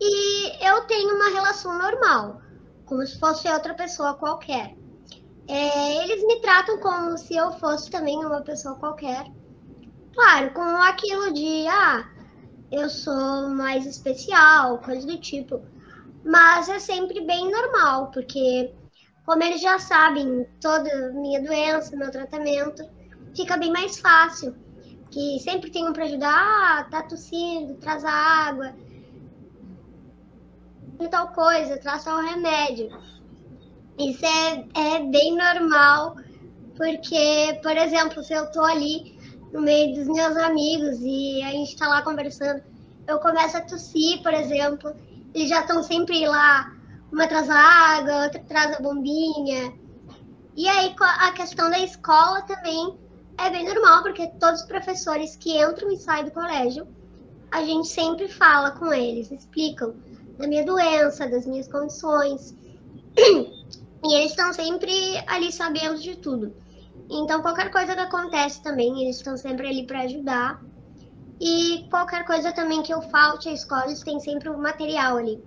e 0.00 0.66
eu 0.66 0.86
tenho 0.86 1.14
uma 1.14 1.30
relação 1.30 1.78
normal, 1.78 2.40
como 2.84 3.06
se 3.06 3.18
fosse 3.18 3.48
outra 3.48 3.74
pessoa 3.74 4.14
qualquer. 4.14 4.76
É, 5.46 6.04
eles 6.04 6.24
me 6.26 6.40
tratam 6.40 6.78
como 6.78 7.16
se 7.18 7.36
eu 7.36 7.52
fosse 7.52 7.90
também 7.90 8.16
uma 8.24 8.42
pessoa 8.42 8.76
qualquer. 8.76 9.26
Claro, 10.14 10.52
com 10.54 10.60
aquilo 10.60 11.32
de, 11.32 11.66
ah, 11.68 12.08
eu 12.70 12.88
sou 12.88 13.48
mais 13.48 13.86
especial, 13.86 14.78
coisa 14.78 15.06
do 15.06 15.18
tipo. 15.18 15.60
Mas 16.24 16.68
é 16.68 16.78
sempre 16.78 17.20
bem 17.20 17.50
normal, 17.50 18.10
porque 18.10 18.72
como 19.26 19.42
eles 19.42 19.60
já 19.60 19.78
sabem 19.78 20.46
toda 20.60 21.12
minha 21.12 21.42
doença, 21.42 21.96
meu 21.96 22.10
tratamento, 22.10 22.82
fica 23.36 23.56
bem 23.56 23.72
mais 23.72 23.98
fácil. 23.98 24.54
Que 25.10 25.38
sempre 25.40 25.70
tem 25.70 25.86
um 25.88 25.92
para 25.92 26.04
ajudar, 26.04 26.32
ah, 26.34 26.84
tá 26.90 27.02
tossindo, 27.02 27.74
traz 27.74 28.04
a 28.04 28.10
água, 28.10 28.74
e 31.00 31.08
tal 31.08 31.28
coisa, 31.32 31.78
traz 31.78 32.04
tal 32.04 32.20
remédio. 32.20 32.88
Isso 33.98 34.24
é, 34.26 34.64
é 34.74 35.00
bem 35.04 35.36
normal, 35.36 36.16
porque, 36.76 37.58
por 37.62 37.76
exemplo, 37.76 38.22
se 38.24 38.32
eu 38.32 38.50
tô 38.50 38.62
ali 38.64 39.16
no 39.52 39.60
meio 39.60 39.94
dos 39.94 40.06
meus 40.08 40.36
amigos 40.36 40.98
e 41.00 41.40
a 41.42 41.50
gente 41.50 41.76
tá 41.76 41.86
lá 41.86 42.02
conversando, 42.02 42.60
eu 43.06 43.18
começo 43.20 43.56
a 43.56 43.60
tossir, 43.60 44.20
por 44.22 44.34
exemplo, 44.34 44.94
eles 45.32 45.48
já 45.48 45.60
estão 45.60 45.82
sempre 45.82 46.26
lá, 46.26 46.72
uma 47.12 47.28
traz 47.28 47.48
a 47.48 47.56
água, 47.56 48.24
outra 48.24 48.40
traz 48.40 48.74
a 48.76 48.80
bombinha. 48.80 49.72
E 50.56 50.68
aí 50.68 50.94
a 50.98 51.32
questão 51.32 51.70
da 51.70 51.78
escola 51.78 52.42
também 52.42 52.98
é 53.38 53.50
bem 53.50 53.64
normal, 53.64 54.02
porque 54.02 54.26
todos 54.40 54.62
os 54.62 54.66
professores 54.66 55.36
que 55.36 55.56
entram 55.56 55.90
e 55.92 55.96
saem 55.96 56.24
do 56.24 56.30
colégio, 56.32 56.86
a 57.52 57.62
gente 57.62 57.86
sempre 57.86 58.26
fala 58.26 58.72
com 58.72 58.92
eles, 58.92 59.30
explicam 59.30 59.94
da 60.36 60.48
minha 60.48 60.64
doença, 60.64 61.28
das 61.28 61.46
minhas 61.46 61.68
condições. 61.68 62.56
E 64.04 64.14
eles 64.14 64.30
estão 64.30 64.52
sempre 64.52 64.92
ali 65.26 65.50
sabendo 65.50 65.98
de 65.98 66.16
tudo. 66.16 66.54
Então, 67.10 67.42
qualquer 67.42 67.70
coisa 67.70 67.94
que 67.94 68.00
acontece 68.00 68.62
também, 68.62 69.02
eles 69.02 69.16
estão 69.16 69.36
sempre 69.36 69.66
ali 69.66 69.86
para 69.86 70.02
ajudar. 70.02 70.62
E 71.40 71.86
qualquer 71.90 72.24
coisa 72.24 72.52
também 72.52 72.82
que 72.82 72.92
eu 72.92 73.02
falte 73.02 73.48
à 73.48 73.52
escola, 73.52 73.86
eles 73.86 74.02
têm 74.02 74.20
sempre 74.20 74.48
o 74.48 74.54
um 74.54 74.60
material 74.60 75.16
ali. 75.16 75.42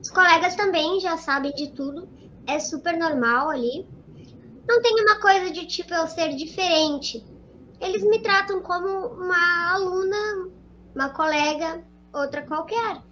Os 0.00 0.10
colegas 0.10 0.56
também 0.56 1.00
já 1.00 1.16
sabem 1.16 1.52
de 1.54 1.70
tudo, 1.70 2.08
é 2.46 2.58
super 2.58 2.98
normal 2.98 3.50
ali. 3.50 3.86
Não 4.68 4.82
tem 4.82 5.00
uma 5.00 5.20
coisa 5.20 5.50
de 5.50 5.66
tipo 5.66 5.94
eu 5.94 6.06
ser 6.06 6.34
diferente. 6.34 7.24
Eles 7.80 8.02
me 8.02 8.20
tratam 8.20 8.60
como 8.62 8.88
uma 8.88 9.74
aluna, 9.74 10.50
uma 10.94 11.08
colega, 11.10 11.84
outra 12.12 12.46
qualquer. 12.46 13.02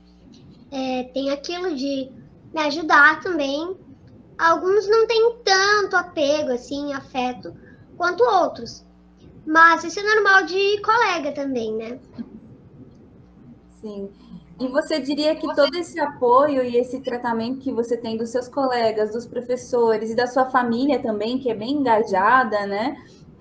É, 0.70 1.04
tem 1.14 1.30
aquilo 1.30 1.74
de 1.74 2.10
me 2.52 2.60
ajudar 2.62 3.20
também. 3.20 3.76
Alguns 4.40 4.88
não 4.88 5.06
têm 5.06 5.36
tanto 5.44 5.96
apego, 5.96 6.52
assim, 6.52 6.94
afeto, 6.94 7.54
quanto 7.94 8.24
outros. 8.24 8.86
Mas 9.46 9.84
isso 9.84 10.00
é 10.00 10.02
normal 10.02 10.44
de 10.44 10.80
colega 10.80 11.32
também, 11.32 11.74
né? 11.74 12.00
Sim. 13.82 14.10
E 14.58 14.66
você 14.68 14.98
diria 14.98 15.36
que 15.36 15.54
todo 15.54 15.74
esse 15.76 16.00
apoio 16.00 16.62
e 16.62 16.76
esse 16.76 17.00
tratamento 17.00 17.60
que 17.60 17.70
você 17.70 17.98
tem 17.98 18.16
dos 18.16 18.30
seus 18.30 18.48
colegas, 18.48 19.12
dos 19.12 19.26
professores 19.26 20.10
e 20.10 20.14
da 20.14 20.26
sua 20.26 20.48
família 20.48 20.98
também, 21.02 21.38
que 21.38 21.50
é 21.50 21.54
bem 21.54 21.72
engajada, 21.72 22.66
né? 22.66 22.96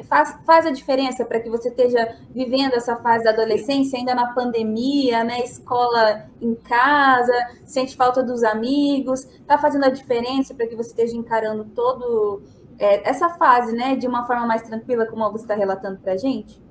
Faz, 0.07 0.37
faz 0.45 0.65
a 0.65 0.71
diferença 0.71 1.25
para 1.25 1.39
que 1.39 1.49
você 1.49 1.69
esteja 1.69 2.17
vivendo 2.29 2.73
essa 2.73 2.95
fase 2.97 3.23
da 3.23 3.31
adolescência, 3.31 3.99
ainda 3.99 4.15
na 4.15 4.33
pandemia, 4.33 5.23
né? 5.23 5.41
Escola 5.43 6.25
em 6.41 6.55
casa, 6.55 7.33
sente 7.65 7.95
falta 7.95 8.23
dos 8.23 8.43
amigos, 8.43 9.25
está 9.25 9.57
fazendo 9.57 9.85
a 9.85 9.89
diferença 9.89 10.53
para 10.53 10.67
que 10.67 10.75
você 10.75 10.89
esteja 10.89 11.15
encarando 11.15 11.65
todo 11.65 12.41
é, 12.79 13.07
essa 13.07 13.29
fase, 13.31 13.73
né, 13.73 13.95
de 13.95 14.07
uma 14.07 14.25
forma 14.25 14.47
mais 14.47 14.61
tranquila, 14.61 15.05
como 15.05 15.29
você 15.29 15.43
está 15.43 15.53
relatando 15.53 15.99
para 15.99 16.13
a 16.13 16.17
gente? 16.17 16.61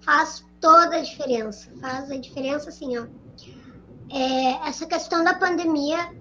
Faz 0.00 0.44
toda 0.60 0.96
a 0.96 1.00
diferença. 1.00 1.70
Faz 1.80 2.10
a 2.10 2.16
diferença, 2.16 2.68
assim, 2.68 2.98
ó. 2.98 3.06
É, 4.10 4.68
essa 4.68 4.86
questão 4.86 5.22
da 5.22 5.34
pandemia 5.34 6.12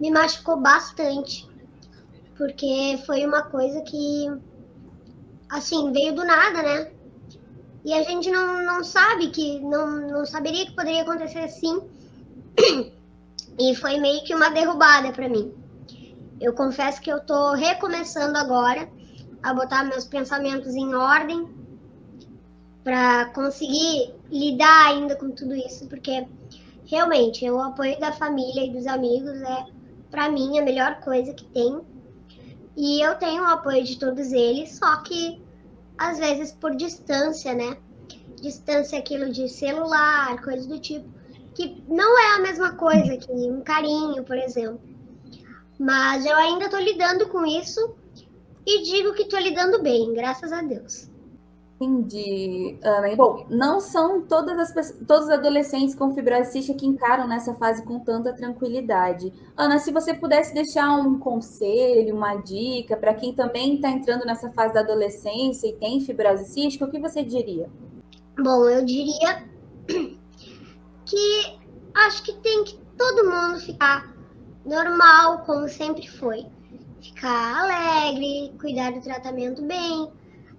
me 0.00 0.10
machucou 0.10 0.60
bastante, 0.60 1.48
porque 2.36 2.98
foi 3.06 3.24
uma 3.24 3.42
coisa 3.42 3.80
que, 3.82 4.26
assim, 5.48 5.92
veio 5.92 6.14
do 6.14 6.24
nada, 6.24 6.62
né? 6.62 6.90
E 7.84 7.92
a 7.92 8.02
gente 8.02 8.30
não, 8.30 8.64
não 8.64 8.82
sabe 8.82 9.28
que, 9.28 9.60
não, 9.60 10.08
não 10.08 10.26
saberia 10.26 10.66
que 10.66 10.74
poderia 10.74 11.02
acontecer 11.02 11.40
assim. 11.40 11.80
E 13.58 13.74
foi 13.74 13.98
meio 13.98 14.22
que 14.22 14.34
uma 14.34 14.50
derrubada 14.50 15.12
para 15.12 15.30
mim. 15.30 15.54
Eu 16.38 16.52
confesso 16.52 17.00
que 17.00 17.10
eu 17.10 17.20
tô 17.20 17.54
recomeçando 17.54 18.36
agora 18.36 18.86
a 19.42 19.54
botar 19.54 19.84
meus 19.84 20.04
pensamentos 20.04 20.74
em 20.74 20.94
ordem 20.94 21.48
para 22.84 23.26
conseguir 23.26 24.14
lidar 24.30 24.88
ainda 24.88 25.16
com 25.16 25.30
tudo 25.30 25.54
isso, 25.54 25.86
porque 25.88 26.26
realmente 26.84 27.48
o 27.50 27.60
apoio 27.60 27.98
da 27.98 28.12
família 28.12 28.64
e 28.64 28.72
dos 28.72 28.86
amigos 28.86 29.40
é 29.40 29.66
para 30.10 30.28
mim 30.30 30.58
a 30.58 30.62
melhor 30.62 31.00
coisa 31.00 31.32
que 31.32 31.44
tem. 31.46 31.80
E 32.76 33.00
eu 33.00 33.14
tenho 33.16 33.42
o 33.42 33.46
apoio 33.46 33.82
de 33.82 33.98
todos 33.98 34.32
eles, 34.32 34.76
só 34.76 34.96
que 34.98 35.42
às 35.96 36.18
vezes 36.18 36.52
por 36.52 36.74
distância, 36.76 37.54
né? 37.54 37.78
Distância 38.40 38.98
aquilo 38.98 39.32
de 39.32 39.48
celular, 39.48 40.42
coisas 40.42 40.66
do 40.66 40.78
tipo, 40.78 41.08
que 41.54 41.82
não 41.88 42.18
é 42.18 42.36
a 42.36 42.40
mesma 42.40 42.74
coisa 42.74 43.16
que 43.16 43.32
um 43.32 43.62
carinho, 43.62 44.22
por 44.24 44.36
exemplo. 44.36 44.80
Mas 45.78 46.26
eu 46.26 46.36
ainda 46.36 46.66
estou 46.66 46.80
lidando 46.80 47.28
com 47.28 47.46
isso 47.46 47.96
e 48.66 48.82
digo 48.82 49.14
que 49.14 49.22
estou 49.22 49.40
lidando 49.40 49.82
bem, 49.82 50.12
graças 50.12 50.52
a 50.52 50.60
Deus. 50.60 51.10
Entendi, 51.78 52.78
Ana. 52.82 53.14
Bom, 53.16 53.46
não 53.50 53.80
são 53.80 54.22
todas 54.22 54.58
as 54.58 54.92
todos 55.06 55.26
os 55.26 55.30
adolescentes 55.30 55.94
com 55.94 56.14
fibrose 56.14 56.52
cística 56.52 56.78
que 56.78 56.86
encaram 56.86 57.28
nessa 57.28 57.54
fase 57.54 57.84
com 57.84 58.00
tanta 58.00 58.32
tranquilidade. 58.32 59.30
Ana, 59.54 59.78
se 59.78 59.92
você 59.92 60.14
pudesse 60.14 60.54
deixar 60.54 60.90
um 60.96 61.18
conselho, 61.18 62.14
uma 62.14 62.36
dica 62.36 62.96
para 62.96 63.12
quem 63.12 63.34
também 63.34 63.74
está 63.74 63.90
entrando 63.90 64.24
nessa 64.24 64.50
fase 64.52 64.72
da 64.72 64.80
adolescência 64.80 65.68
e 65.68 65.74
tem 65.74 66.00
fibrose 66.00 66.46
cística, 66.46 66.86
o 66.86 66.90
que 66.90 66.98
você 66.98 67.22
diria? 67.22 67.68
Bom, 68.42 68.66
eu 68.70 68.82
diria 68.82 69.44
que 71.04 71.58
acho 71.94 72.22
que 72.22 72.32
tem 72.40 72.64
que 72.64 72.78
todo 72.96 73.30
mundo 73.30 73.60
ficar 73.60 74.16
normal, 74.64 75.40
como 75.44 75.68
sempre 75.68 76.08
foi. 76.08 76.46
Ficar 77.02 77.64
alegre, 77.64 78.54
cuidar 78.58 78.92
do 78.92 79.00
tratamento 79.02 79.62
bem. 79.62 80.10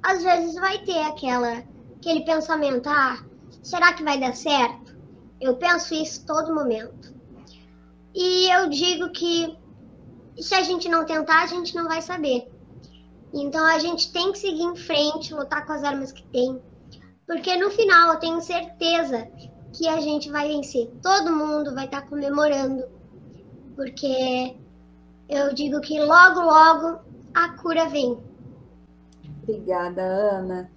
Às 0.04 0.24
vezes 0.24 0.56
vai 0.56 0.80
ter 0.80 1.00
aquela, 1.00 1.64
aquele 1.98 2.24
pensamento: 2.24 2.88
ah, 2.88 3.24
será 3.64 3.94
que 3.94 4.04
vai 4.04 4.20
dar 4.20 4.36
certo? 4.36 4.96
Eu 5.40 5.58
penso 5.58 5.94
isso 5.94 6.26
todo 6.26 6.54
momento. 6.54 7.16
E 8.14 8.50
eu 8.52 8.70
digo 8.70 9.10
que 9.12 9.58
se 10.40 10.56
a 10.56 10.64
gente 10.64 10.90
não 10.90 11.06
tentar, 11.06 11.44
a 11.44 11.48
gente 11.48 11.76
não 11.76 11.88
vai 11.88 12.02
saber. 12.02 12.52
Então 13.34 13.66
a 13.66 13.78
gente 13.80 14.12
tem 14.12 14.32
que 14.32 14.40
seguir 14.40 14.64
em 14.64 14.76
frente, 14.76 15.34
lutar 15.34 15.66
com 15.66 15.74
as 15.74 15.84
armas 15.84 16.12
que 16.12 16.24
tem. 16.28 16.62
Porque 17.28 17.56
no 17.58 17.70
final 17.70 18.14
eu 18.14 18.20
tenho 18.20 18.42
certeza 18.42 19.28
que 19.74 19.88
a 19.88 20.00
gente 20.00 20.30
vai 20.32 20.48
vencer. 20.48 20.90
Todo 21.04 21.36
mundo 21.36 21.76
vai 21.76 21.86
estar 21.86 22.04
comemorando 22.04 22.98
porque 23.78 24.58
eu 25.30 25.54
digo 25.54 25.80
que 25.80 26.00
logo, 26.00 26.42
logo 26.42 27.00
a 27.34 27.50
cura 27.50 27.88
vem. 27.88 28.18
Obrigada, 29.48 30.02
Ana. 30.02 30.70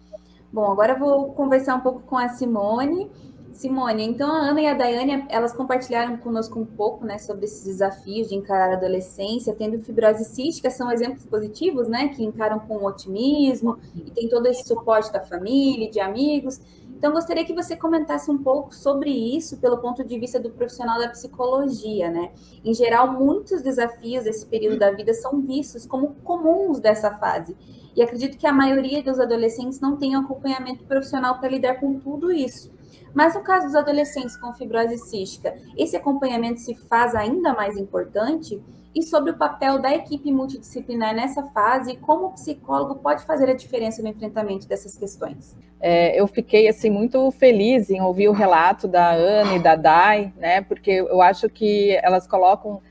Bom, 0.52 0.70
agora 0.70 0.92
eu 0.92 0.98
vou 0.98 1.32
conversar 1.32 1.74
um 1.74 1.80
pouco 1.80 2.02
com 2.02 2.16
a 2.16 2.28
Simone. 2.28 3.10
Simone, 3.52 4.04
então 4.04 4.30
a 4.30 4.50
Ana 4.50 4.60
e 4.62 4.66
a 4.68 4.74
Daiane, 4.74 5.26
elas 5.28 5.52
compartilharam 5.52 6.16
conosco 6.18 6.58
um 6.58 6.64
pouco, 6.64 7.04
né, 7.04 7.18
sobre 7.18 7.46
esses 7.46 7.64
desafios 7.64 8.28
de 8.28 8.36
encarar 8.36 8.70
a 8.70 8.76
adolescência, 8.76 9.52
tendo 9.54 9.80
fibrose 9.80 10.24
cística, 10.24 10.70
são 10.70 10.90
exemplos 10.90 11.26
positivos, 11.26 11.88
né, 11.88 12.08
que 12.08 12.24
encaram 12.24 12.60
com 12.60 12.84
otimismo 12.84 13.76
e 13.94 14.10
tem 14.12 14.28
todo 14.28 14.46
esse 14.46 14.66
suporte 14.66 15.12
da 15.12 15.20
família, 15.20 15.90
de 15.90 15.98
amigos. 15.98 16.60
Então, 17.00 17.12
gostaria 17.12 17.46
que 17.46 17.54
você 17.54 17.74
comentasse 17.74 18.30
um 18.30 18.36
pouco 18.36 18.74
sobre 18.74 19.08
isso 19.08 19.56
pelo 19.56 19.78
ponto 19.78 20.04
de 20.04 20.18
vista 20.18 20.38
do 20.38 20.50
profissional 20.50 20.98
da 20.98 21.08
psicologia, 21.08 22.10
né? 22.10 22.30
Em 22.62 22.74
geral, 22.74 23.10
muitos 23.10 23.62
desafios 23.62 24.24
desse 24.24 24.44
período 24.44 24.78
da 24.78 24.90
vida 24.90 25.14
são 25.14 25.40
vistos 25.40 25.86
como 25.86 26.14
comuns 26.22 26.78
dessa 26.78 27.10
fase. 27.16 27.56
E 27.96 28.02
acredito 28.02 28.36
que 28.36 28.46
a 28.46 28.52
maioria 28.52 29.02
dos 29.02 29.18
adolescentes 29.18 29.80
não 29.80 29.96
tem 29.96 30.14
acompanhamento 30.14 30.84
profissional 30.84 31.38
para 31.38 31.48
lidar 31.48 31.76
com 31.76 31.98
tudo 31.98 32.30
isso. 32.30 32.70
Mas 33.14 33.34
no 33.34 33.42
caso 33.42 33.66
dos 33.66 33.74
adolescentes 33.74 34.36
com 34.36 34.52
fibrose 34.52 34.98
cística, 34.98 35.54
esse 35.76 35.96
acompanhamento 35.96 36.60
se 36.60 36.74
faz 36.74 37.14
ainda 37.14 37.52
mais 37.52 37.76
importante? 37.76 38.60
e 38.94 39.02
sobre 39.02 39.30
o 39.30 39.36
papel 39.36 39.78
da 39.78 39.94
equipe 39.94 40.32
multidisciplinar 40.32 41.14
nessa 41.14 41.42
fase 41.44 41.96
como 41.96 42.26
o 42.26 42.32
psicólogo 42.32 42.96
pode 42.96 43.24
fazer 43.24 43.48
a 43.48 43.54
diferença 43.54 44.02
no 44.02 44.08
enfrentamento 44.08 44.66
dessas 44.66 44.96
questões. 44.96 45.56
É, 45.80 46.20
eu 46.20 46.26
fiquei 46.26 46.68
assim 46.68 46.90
muito 46.90 47.30
feliz 47.30 47.88
em 47.88 48.00
ouvir 48.00 48.28
o 48.28 48.32
relato 48.32 48.88
da 48.88 49.12
Ana 49.12 49.54
e 49.54 49.58
da 49.58 49.76
Dai, 49.76 50.32
né? 50.36 50.60
Porque 50.60 50.90
eu 50.90 51.22
acho 51.22 51.48
que 51.48 51.96
elas 52.02 52.26
colocam 52.26 52.82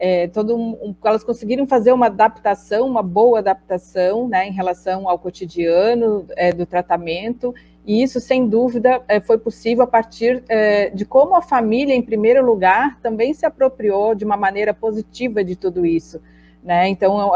é, 0.00 0.28
todo 0.28 0.56
um, 0.56 0.94
elas 1.04 1.24
conseguiram 1.24 1.66
fazer 1.66 1.92
uma 1.92 2.06
adaptação, 2.06 2.86
uma 2.86 3.02
boa 3.02 3.40
adaptação, 3.40 4.28
né, 4.28 4.46
em 4.46 4.52
relação 4.52 5.08
ao 5.08 5.18
cotidiano 5.18 6.24
é, 6.36 6.52
do 6.52 6.64
tratamento 6.64 7.52
e 7.86 8.02
isso, 8.02 8.20
sem 8.20 8.46
dúvida, 8.48 9.02
é, 9.08 9.20
foi 9.20 9.38
possível 9.38 9.84
a 9.84 9.86
partir 9.86 10.42
é, 10.48 10.90
de 10.90 11.04
como 11.04 11.34
a 11.34 11.40
família, 11.40 11.94
em 11.94 12.02
primeiro 12.02 12.44
lugar, 12.44 12.98
também 13.00 13.32
se 13.32 13.46
apropriou 13.46 14.14
de 14.14 14.24
uma 14.24 14.36
maneira 14.36 14.74
positiva 14.74 15.42
de 15.42 15.56
tudo 15.56 15.86
isso. 15.86 16.20
Né? 16.62 16.88
Então, 16.88 17.30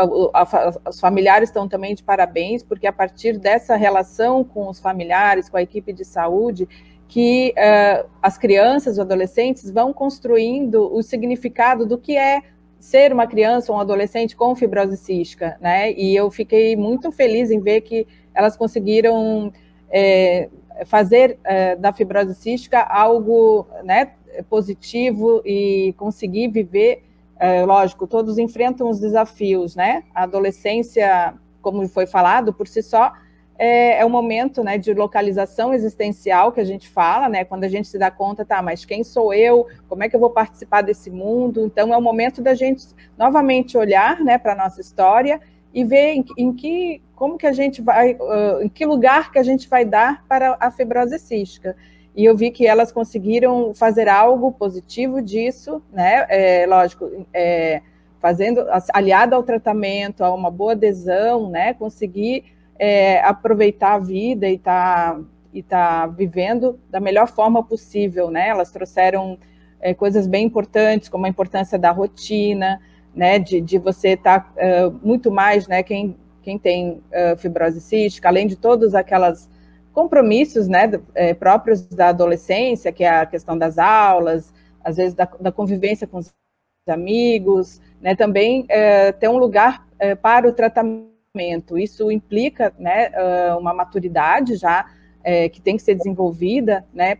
os 0.86 1.00
familiares 1.00 1.48
estão 1.48 1.66
também 1.66 1.94
de 1.94 2.02
parabéns, 2.02 2.62
porque 2.62 2.86
a 2.86 2.92
partir 2.92 3.38
dessa 3.38 3.76
relação 3.76 4.44
com 4.44 4.68
os 4.68 4.78
familiares, 4.78 5.48
com 5.48 5.56
a 5.56 5.62
equipe 5.62 5.92
de 5.92 6.04
saúde, 6.04 6.68
que 7.08 7.54
uh, 7.56 8.08
as 8.20 8.36
crianças, 8.36 8.94
os 8.94 8.98
adolescentes 8.98 9.70
vão 9.70 9.92
construindo 9.92 10.92
o 10.94 11.02
significado 11.02 11.86
do 11.86 11.96
que 11.98 12.16
é 12.16 12.42
ser 12.78 13.12
uma 13.12 13.26
criança 13.26 13.70
ou 13.70 13.78
um 13.78 13.80
adolescente 13.80 14.34
com 14.34 14.54
fibrose 14.56 14.96
cística, 14.96 15.56
né? 15.60 15.92
E 15.92 16.16
eu 16.16 16.30
fiquei 16.30 16.74
muito 16.74 17.12
feliz 17.12 17.50
em 17.50 17.60
ver 17.60 17.82
que 17.82 18.06
elas 18.34 18.56
conseguiram 18.56 19.52
é, 19.92 20.48
fazer 20.86 21.38
é, 21.44 21.76
da 21.76 21.92
fibrose 21.92 22.34
cística 22.34 22.80
algo 22.80 23.66
né, 23.84 24.12
positivo 24.48 25.42
e 25.44 25.94
conseguir 25.98 26.48
viver, 26.48 27.04
é, 27.38 27.64
lógico, 27.64 28.06
todos 28.06 28.38
enfrentam 28.38 28.88
os 28.88 28.98
desafios, 28.98 29.76
né? 29.76 30.04
A 30.14 30.22
adolescência, 30.22 31.34
como 31.60 31.86
foi 31.88 32.06
falado, 32.06 32.52
por 32.52 32.66
si 32.66 32.82
só, 32.82 33.12
é, 33.58 33.98
é 33.98 34.04
o 34.04 34.10
momento 34.10 34.64
né, 34.64 34.78
de 34.78 34.94
localização 34.94 35.74
existencial 35.74 36.52
que 36.52 36.60
a 36.60 36.64
gente 36.64 36.88
fala, 36.88 37.28
né? 37.28 37.44
Quando 37.44 37.64
a 37.64 37.68
gente 37.68 37.88
se 37.88 37.98
dá 37.98 38.10
conta, 38.10 38.44
tá, 38.44 38.62
mas 38.62 38.84
quem 38.84 39.04
sou 39.04 39.34
eu? 39.34 39.66
Como 39.88 40.02
é 40.02 40.08
que 40.08 40.16
eu 40.16 40.20
vou 40.20 40.30
participar 40.30 40.82
desse 40.82 41.10
mundo? 41.10 41.64
Então 41.66 41.92
é 41.92 41.96
o 41.96 42.02
momento 42.02 42.40
da 42.40 42.54
gente 42.54 42.86
novamente 43.18 43.76
olhar 43.76 44.20
né, 44.20 44.38
para 44.38 44.52
a 44.52 44.56
nossa 44.56 44.80
história 44.80 45.40
e 45.72 45.84
ver 45.84 46.14
em, 46.14 46.24
em, 46.36 46.52
que 46.52 47.02
como 47.14 47.38
que 47.38 47.46
a 47.46 47.52
gente 47.52 47.80
vai, 47.80 48.14
uh, 48.14 48.62
em 48.62 48.68
que 48.68 48.84
lugar 48.84 49.32
que 49.32 49.38
a 49.38 49.42
gente 49.42 49.68
vai 49.68 49.84
dar 49.84 50.24
para 50.28 50.56
a 50.60 50.70
fibrose 50.70 51.18
cística. 51.18 51.76
E 52.14 52.24
eu 52.24 52.36
vi 52.36 52.50
que 52.50 52.66
elas 52.66 52.92
conseguiram 52.92 53.74
fazer 53.74 54.08
algo 54.08 54.52
positivo 54.52 55.22
disso, 55.22 55.82
né? 55.90 56.26
É, 56.28 56.66
lógico, 56.66 57.26
é, 57.32 57.80
fazendo 58.20 58.64
aliado 58.92 59.34
ao 59.34 59.42
tratamento, 59.42 60.22
a 60.22 60.32
uma 60.32 60.50
boa 60.50 60.72
adesão, 60.72 61.48
né? 61.48 61.72
Conseguir 61.72 62.44
é, 62.78 63.20
aproveitar 63.20 63.94
a 63.94 63.98
vida 63.98 64.48
e 64.48 64.58
tá 64.58 65.18
e 65.54 65.62
tá 65.62 66.06
vivendo 66.06 66.80
da 66.88 66.98
melhor 66.98 67.28
forma 67.28 67.62
possível, 67.62 68.30
né? 68.30 68.48
Elas 68.48 68.70
trouxeram 68.70 69.38
é, 69.80 69.92
coisas 69.92 70.26
bem 70.26 70.46
importantes, 70.46 71.08
como 71.08 71.26
a 71.26 71.28
importância 71.28 71.78
da 71.78 71.90
rotina, 71.90 72.80
né? 73.14 73.38
De, 73.38 73.60
de 73.60 73.78
você 73.78 74.10
estar 74.10 74.40
tá, 74.40 74.88
uh, 74.88 75.00
muito 75.02 75.30
mais, 75.30 75.66
né? 75.66 75.82
Quem 75.82 76.16
quem 76.42 76.58
tem 76.58 77.00
uh, 77.12 77.36
fibrose 77.38 77.80
cística, 77.80 78.28
além 78.28 78.46
de 78.46 78.56
todas 78.56 78.94
aquelas 78.94 79.48
compromissos 79.92 80.68
né, 80.68 80.90
é, 81.14 81.34
próprios 81.34 81.86
da 81.86 82.08
adolescência, 82.08 82.92
que 82.92 83.04
é 83.04 83.10
a 83.10 83.26
questão 83.26 83.56
das 83.56 83.78
aulas, 83.78 84.52
às 84.82 84.96
vezes 84.96 85.14
da, 85.14 85.28
da 85.38 85.52
convivência 85.52 86.06
com 86.06 86.18
os 86.18 86.32
amigos, 86.88 87.80
né, 88.00 88.16
também 88.16 88.64
é, 88.68 89.12
ter 89.12 89.28
um 89.28 89.36
lugar 89.36 89.86
é, 89.98 90.14
para 90.14 90.48
o 90.48 90.52
tratamento. 90.52 91.78
Isso 91.78 92.10
implica 92.10 92.72
né, 92.78 93.10
uma 93.58 93.72
maturidade 93.72 94.56
já 94.56 94.86
é, 95.22 95.48
que 95.48 95.60
tem 95.62 95.76
que 95.76 95.82
ser 95.82 95.94
desenvolvida, 95.94 96.84
né, 96.92 97.16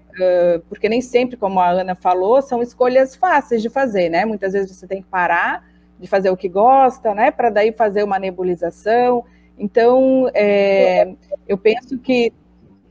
porque 0.69 0.87
nem 0.87 1.01
sempre, 1.01 1.37
como 1.37 1.61
a 1.61 1.71
Ana 1.71 1.95
falou, 1.95 2.43
são 2.43 2.61
escolhas 2.61 3.17
fáceis 3.17 3.63
de 3.63 3.71
fazer, 3.71 4.11
né, 4.11 4.27
muitas 4.27 4.53
vezes 4.53 4.77
você 4.77 4.87
tem 4.87 5.01
que 5.01 5.09
parar 5.09 5.65
de 6.03 6.09
fazer 6.09 6.31
o 6.31 6.37
que 6.37 6.49
gosta, 6.49 7.15
né, 7.15 7.31
para 7.31 7.49
daí 7.49 7.71
fazer 7.71 8.03
uma 8.03 8.19
nebulização. 8.19 9.25
Então, 9.57 10.29
é, 10.35 11.15
eu 11.49 11.57
penso 11.57 11.97
que 11.99 12.33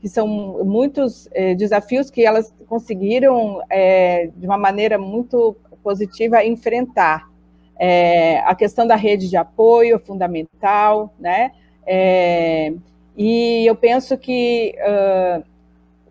que 0.00 0.08
são 0.08 0.26
muitos 0.64 1.28
é, 1.30 1.54
desafios 1.54 2.10
que 2.10 2.26
elas 2.26 2.52
conseguiram, 2.66 3.62
é, 3.70 4.30
de 4.34 4.44
uma 4.44 4.58
maneira 4.58 4.98
muito 4.98 5.54
positiva, 5.80 6.44
enfrentar. 6.44 7.30
É, 7.78 8.40
a 8.40 8.52
questão 8.52 8.84
da 8.84 8.96
rede 8.96 9.28
de 9.30 9.36
apoio 9.36 9.94
é 9.94 9.98
fundamental, 10.00 11.14
né? 11.20 11.52
e 13.16 13.64
eu 13.64 13.76
penso 13.76 14.16
que 14.16 14.74
uh, 14.78 15.44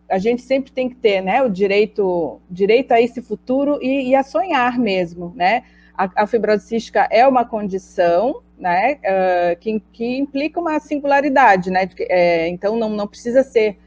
a 0.10 0.18
gente 0.18 0.42
sempre 0.42 0.72
tem 0.72 0.90
que 0.90 0.96
ter 0.96 1.22
né, 1.22 1.42
o 1.42 1.50
direito, 1.50 2.40
direito 2.50 2.92
a 2.92 3.02
esse 3.02 3.22
futuro 3.22 3.80
e, 3.82 4.10
e 4.10 4.16
a 4.16 4.24
sonhar 4.24 4.78
mesmo, 4.78 5.34
né? 5.36 5.64
A, 5.98 6.24
a 6.24 6.28
fibrose 6.28 6.68
cística 6.68 7.08
é 7.12 7.28
uma 7.28 7.46
condição, 7.46 8.42
né, 8.58 9.00
uh, 9.04 9.60
que, 9.60 9.82
que, 9.92 10.18
implica 10.18 10.60
uma 10.60 10.80
singularidade, 10.80 11.72
né, 11.72 11.90
é, 12.02 12.48
então 12.48 12.78
não, 12.78 12.90
não 12.90 13.08
precisa 13.08 13.44
ser 13.44 13.78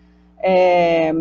é, 0.43 1.15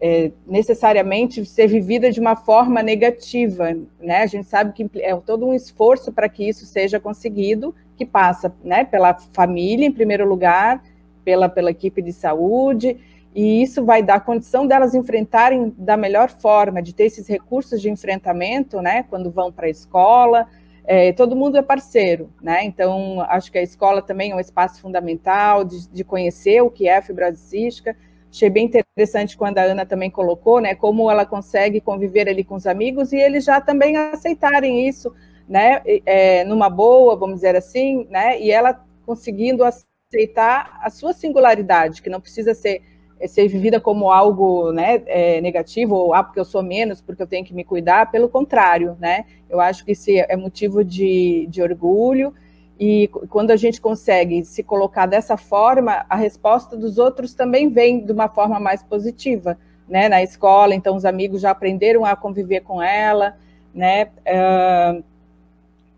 é, 0.00 0.32
necessariamente 0.46 1.44
ser 1.44 1.66
vivida 1.66 2.10
de 2.10 2.18
uma 2.18 2.34
forma 2.34 2.82
negativa, 2.82 3.76
né, 4.00 4.22
a 4.22 4.26
gente 4.26 4.48
sabe 4.48 4.72
que 4.72 4.90
é 5.00 5.14
todo 5.16 5.46
um 5.46 5.54
esforço 5.54 6.10
para 6.10 6.28
que 6.28 6.48
isso 6.48 6.64
seja 6.64 6.98
conseguido, 6.98 7.74
que 7.96 8.06
passa, 8.06 8.52
né, 8.64 8.84
pela 8.84 9.14
família 9.14 9.86
em 9.86 9.92
primeiro 9.92 10.26
lugar, 10.26 10.82
pela, 11.22 11.48
pela 11.48 11.70
equipe 11.70 12.00
de 12.00 12.12
saúde, 12.12 12.98
e 13.34 13.62
isso 13.62 13.84
vai 13.84 14.02
dar 14.02 14.20
condição 14.20 14.66
delas 14.66 14.94
enfrentarem 14.94 15.72
da 15.78 15.96
melhor 15.96 16.30
forma, 16.30 16.82
de 16.82 16.94
ter 16.94 17.04
esses 17.04 17.28
recursos 17.28 17.80
de 17.80 17.88
enfrentamento, 17.90 18.82
né, 18.82 19.04
quando 19.08 19.30
vão 19.30 19.52
para 19.52 19.66
a 19.66 19.70
escola, 19.70 20.48
é, 20.84 21.12
todo 21.12 21.36
mundo 21.36 21.56
é 21.56 21.62
parceiro, 21.62 22.32
né? 22.42 22.64
Então, 22.64 23.20
acho 23.28 23.52
que 23.52 23.58
a 23.58 23.62
escola 23.62 24.02
também 24.02 24.32
é 24.32 24.34
um 24.34 24.40
espaço 24.40 24.80
fundamental 24.80 25.62
de, 25.62 25.88
de 25.88 26.02
conhecer 26.02 26.62
o 26.62 26.70
que 26.70 26.88
é 26.88 26.96
a 26.96 27.02
fibrose 27.02 27.38
cística. 27.38 27.96
Achei 28.28 28.50
bem 28.50 28.66
interessante 28.66 29.36
quando 29.36 29.58
a 29.58 29.62
Ana 29.62 29.86
também 29.86 30.10
colocou, 30.10 30.60
né? 30.60 30.74
Como 30.74 31.08
ela 31.08 31.24
consegue 31.24 31.80
conviver 31.80 32.28
ali 32.28 32.42
com 32.42 32.56
os 32.56 32.66
amigos 32.66 33.12
e 33.12 33.16
eles 33.16 33.44
já 33.44 33.60
também 33.60 33.96
aceitarem 33.96 34.88
isso, 34.88 35.14
né? 35.48 35.80
É, 36.06 36.44
numa 36.44 36.68
boa, 36.68 37.14
vamos 37.14 37.36
dizer 37.36 37.54
assim, 37.54 38.06
né? 38.10 38.40
E 38.40 38.50
ela 38.50 38.84
conseguindo 39.06 39.62
aceitar 39.64 40.80
a 40.82 40.90
sua 40.90 41.12
singularidade, 41.12 42.02
que 42.02 42.10
não 42.10 42.20
precisa 42.20 42.52
ser 42.52 42.82
ser 43.28 43.48
vivida 43.48 43.80
como 43.80 44.10
algo 44.10 44.72
né, 44.72 45.02
é, 45.06 45.40
negativo, 45.40 45.94
ou 45.94 46.14
ah, 46.14 46.22
porque 46.22 46.40
eu 46.40 46.44
sou 46.44 46.62
menos, 46.62 47.00
porque 47.00 47.22
eu 47.22 47.26
tenho 47.26 47.44
que 47.44 47.54
me 47.54 47.64
cuidar, 47.64 48.10
pelo 48.10 48.28
contrário, 48.28 48.96
né? 48.98 49.24
Eu 49.48 49.60
acho 49.60 49.84
que 49.84 49.92
isso 49.92 50.10
é 50.10 50.36
motivo 50.36 50.82
de, 50.84 51.46
de 51.48 51.62
orgulho, 51.62 52.32
e 52.78 53.08
quando 53.28 53.50
a 53.50 53.56
gente 53.56 53.80
consegue 53.80 54.42
se 54.44 54.62
colocar 54.62 55.04
dessa 55.04 55.36
forma, 55.36 56.04
a 56.08 56.16
resposta 56.16 56.76
dos 56.76 56.96
outros 56.96 57.34
também 57.34 57.68
vem 57.68 58.04
de 58.04 58.10
uma 58.10 58.28
forma 58.28 58.58
mais 58.58 58.82
positiva, 58.82 59.58
né? 59.88 60.08
Na 60.08 60.22
escola, 60.22 60.74
então 60.74 60.96
os 60.96 61.04
amigos 61.04 61.42
já 61.42 61.50
aprenderam 61.50 62.04
a 62.04 62.16
conviver 62.16 62.60
com 62.60 62.82
ela, 62.82 63.36
né? 63.74 64.04
Uh, 64.26 65.04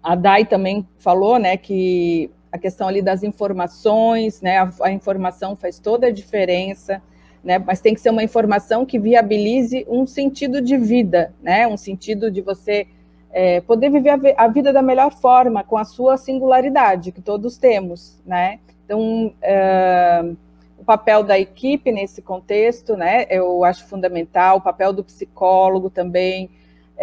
a 0.02 0.16
Dai 0.16 0.44
também 0.44 0.87
falou, 0.98 1.38
né, 1.38 1.56
que 1.56 2.28
a 2.52 2.58
questão 2.58 2.86
ali 2.86 3.00
das 3.00 3.22
informações, 3.22 4.42
né, 4.42 4.58
a, 4.58 4.70
a 4.82 4.92
informação 4.92 5.56
faz 5.56 5.78
toda 5.78 6.08
a 6.08 6.10
diferença, 6.12 7.02
né? 7.42 7.58
Mas 7.58 7.80
tem 7.80 7.94
que 7.94 8.00
ser 8.00 8.10
uma 8.10 8.22
informação 8.22 8.86
que 8.86 8.98
viabilize 8.98 9.84
um 9.88 10.06
sentido 10.06 10.60
de 10.60 10.76
vida, 10.76 11.34
né? 11.42 11.66
Um 11.66 11.76
sentido 11.76 12.30
de 12.30 12.40
você 12.40 12.86
é, 13.32 13.60
poder 13.62 13.90
viver 13.90 14.10
a, 14.10 14.44
a, 14.44 14.48
vida 14.48 14.72
da 14.72 14.82
melhor 14.82 15.10
forma, 15.10 15.64
com 15.64 15.76
a 15.76 15.84
sua 15.84 16.16
singularidade, 16.16 17.10
que 17.10 17.20
todos 17.20 17.56
temos, 17.56 18.20
né? 18.24 18.60
Então, 18.84 19.32
é, 19.42 20.22
o 20.78 20.84
papel 20.84 21.22
da 21.22 21.38
equipe 21.38 21.90
nesse 21.90 22.22
contexto, 22.22 22.96
né? 22.96 23.26
Eu 23.28 23.64
acho 23.64 23.86
fundamental, 23.86 24.58
o 24.58 24.60
papel 24.60 24.92
do 24.92 25.02
psicólogo 25.02 25.90
também. 25.90 26.50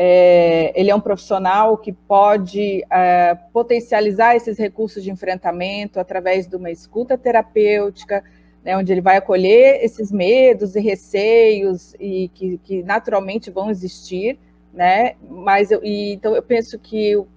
É, 0.01 0.71
ele 0.79 0.89
é 0.89 0.95
um 0.95 1.01
profissional 1.01 1.77
que 1.77 1.91
pode 1.91 2.85
é, 2.89 3.37
potencializar 3.51 4.33
esses 4.33 4.57
recursos 4.57 5.03
de 5.03 5.11
enfrentamento 5.11 5.99
através 5.99 6.47
de 6.47 6.55
uma 6.55 6.71
escuta 6.71 7.17
terapêutica, 7.17 8.23
né, 8.63 8.77
onde 8.77 8.93
ele 8.93 9.01
vai 9.01 9.17
acolher 9.17 9.83
esses 9.83 10.09
medos 10.09 10.77
e 10.77 10.79
receios 10.79 11.93
e 11.99 12.29
que, 12.33 12.57
que 12.59 12.81
naturalmente 12.81 13.51
vão 13.51 13.69
existir, 13.69 14.39
né? 14.73 15.15
Mas 15.29 15.69
eu, 15.69 15.83
e, 15.83 16.13
então 16.13 16.33
eu 16.33 16.43
penso 16.43 16.79
que 16.79 17.17
uh, 17.17 17.27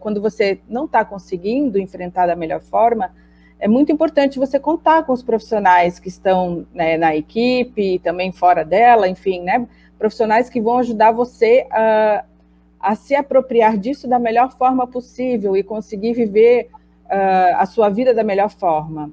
quando 0.00 0.18
você 0.18 0.60
não 0.66 0.86
está 0.86 1.04
conseguindo 1.04 1.78
enfrentar 1.78 2.26
da 2.26 2.34
melhor 2.34 2.62
forma, 2.62 3.14
é 3.60 3.68
muito 3.68 3.92
importante 3.92 4.38
você 4.38 4.58
contar 4.58 5.04
com 5.04 5.12
os 5.12 5.22
profissionais 5.22 5.98
que 5.98 6.08
estão 6.08 6.66
né, 6.72 6.96
na 6.96 7.14
equipe 7.14 7.98
também 7.98 8.32
fora 8.32 8.64
dela, 8.64 9.06
enfim, 9.06 9.42
né? 9.42 9.68
Profissionais 9.98 10.48
que 10.48 10.60
vão 10.60 10.78
ajudar 10.78 11.12
você 11.12 11.66
a, 11.70 12.24
a 12.80 12.94
se 12.94 13.14
apropriar 13.14 13.76
disso 13.76 14.08
da 14.08 14.18
melhor 14.18 14.56
forma 14.56 14.86
possível 14.86 15.56
e 15.56 15.62
conseguir 15.62 16.12
viver 16.12 16.68
uh, 17.06 17.56
a 17.56 17.66
sua 17.66 17.88
vida 17.88 18.14
da 18.14 18.22
melhor 18.22 18.50
forma. 18.50 19.12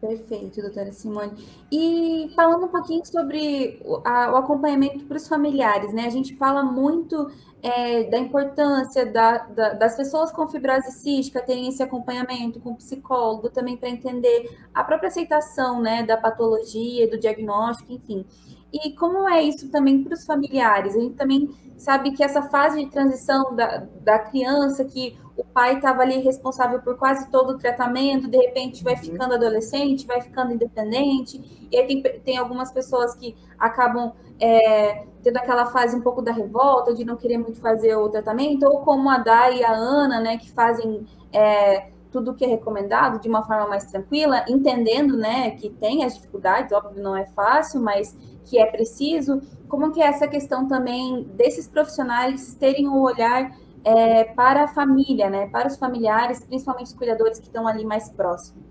Perfeito, 0.00 0.62
doutora 0.62 0.90
Simone. 0.92 1.32
E 1.70 2.32
falando 2.34 2.64
um 2.64 2.68
pouquinho 2.68 3.04
sobre 3.04 3.78
o, 3.84 4.00
a, 4.02 4.32
o 4.32 4.36
acompanhamento 4.36 5.04
para 5.04 5.18
os 5.18 5.28
familiares, 5.28 5.92
né? 5.92 6.06
A 6.06 6.10
gente 6.10 6.34
fala 6.36 6.62
muito 6.62 7.30
é, 7.62 8.04
da 8.04 8.18
importância 8.18 9.04
da, 9.04 9.38
da, 9.38 9.74
das 9.74 9.96
pessoas 9.98 10.32
com 10.32 10.48
fibrose 10.48 10.90
cística 10.92 11.42
terem 11.42 11.68
esse 11.68 11.82
acompanhamento 11.82 12.58
com 12.60 12.70
o 12.70 12.76
psicólogo 12.76 13.50
também 13.50 13.76
para 13.76 13.90
entender 13.90 14.50
a 14.72 14.82
própria 14.82 15.08
aceitação, 15.08 15.82
né, 15.82 16.02
da 16.02 16.16
patologia, 16.16 17.06
do 17.06 17.18
diagnóstico, 17.18 17.92
enfim. 17.92 18.24
E 18.72 18.92
como 18.92 19.28
é 19.28 19.42
isso 19.42 19.68
também 19.70 20.02
para 20.02 20.14
os 20.14 20.24
familiares? 20.24 20.96
A 20.96 21.00
gente 21.00 21.16
também 21.16 21.50
sabe 21.76 22.12
que 22.12 22.22
essa 22.22 22.42
fase 22.42 22.82
de 22.82 22.90
transição 22.90 23.54
da, 23.54 23.86
da 24.00 24.18
criança, 24.18 24.82
que 24.84 25.18
o 25.40 25.44
pai 25.44 25.76
estava 25.76 26.02
ali 26.02 26.20
responsável 26.20 26.80
por 26.80 26.96
quase 26.96 27.30
todo 27.30 27.50
o 27.50 27.58
tratamento, 27.58 28.28
de 28.28 28.36
repente 28.36 28.84
vai 28.84 28.94
uhum. 28.94 29.00
ficando 29.00 29.34
adolescente, 29.34 30.06
vai 30.06 30.20
ficando 30.20 30.52
independente, 30.52 31.68
e 31.70 31.76
aí 31.76 31.86
tem, 31.86 32.02
tem 32.20 32.38
algumas 32.38 32.70
pessoas 32.70 33.14
que 33.14 33.34
acabam 33.58 34.12
é, 34.38 35.04
tendo 35.22 35.36
aquela 35.36 35.66
fase 35.66 35.96
um 35.96 36.00
pouco 36.00 36.22
da 36.22 36.32
revolta, 36.32 36.94
de 36.94 37.04
não 37.04 37.16
querer 37.16 37.38
muito 37.38 37.60
fazer 37.60 37.96
o 37.96 38.08
tratamento, 38.08 38.64
ou 38.66 38.80
como 38.80 39.08
a 39.10 39.18
Dai 39.18 39.58
e 39.58 39.64
a 39.64 39.72
Ana, 39.72 40.20
né, 40.20 40.36
que 40.36 40.50
fazem. 40.50 41.06
É, 41.32 41.90
tudo 42.10 42.32
o 42.32 42.34
que 42.34 42.44
é 42.44 42.48
recomendado 42.48 43.20
de 43.20 43.28
uma 43.28 43.46
forma 43.46 43.68
mais 43.68 43.84
tranquila, 43.84 44.44
entendendo, 44.48 45.16
né, 45.16 45.52
que 45.52 45.70
tem 45.70 46.04
as 46.04 46.16
dificuldades, 46.16 46.72
óbvio, 46.72 47.00
não 47.00 47.16
é 47.16 47.24
fácil, 47.26 47.80
mas 47.80 48.16
que 48.44 48.58
é 48.58 48.66
preciso. 48.66 49.40
Como 49.68 49.92
que 49.92 50.02
é 50.02 50.06
essa 50.06 50.26
questão 50.26 50.66
também 50.66 51.22
desses 51.34 51.68
profissionais 51.68 52.54
terem 52.54 52.88
o 52.88 52.94
um 52.94 53.00
olhar 53.02 53.56
é, 53.84 54.24
para 54.24 54.64
a 54.64 54.68
família, 54.68 55.30
né? 55.30 55.46
Para 55.46 55.68
os 55.68 55.76
familiares, 55.76 56.44
principalmente 56.44 56.86
os 56.86 56.94
cuidadores 56.94 57.38
que 57.38 57.46
estão 57.46 57.66
ali 57.66 57.84
mais 57.84 58.08
próximos. 58.08 58.64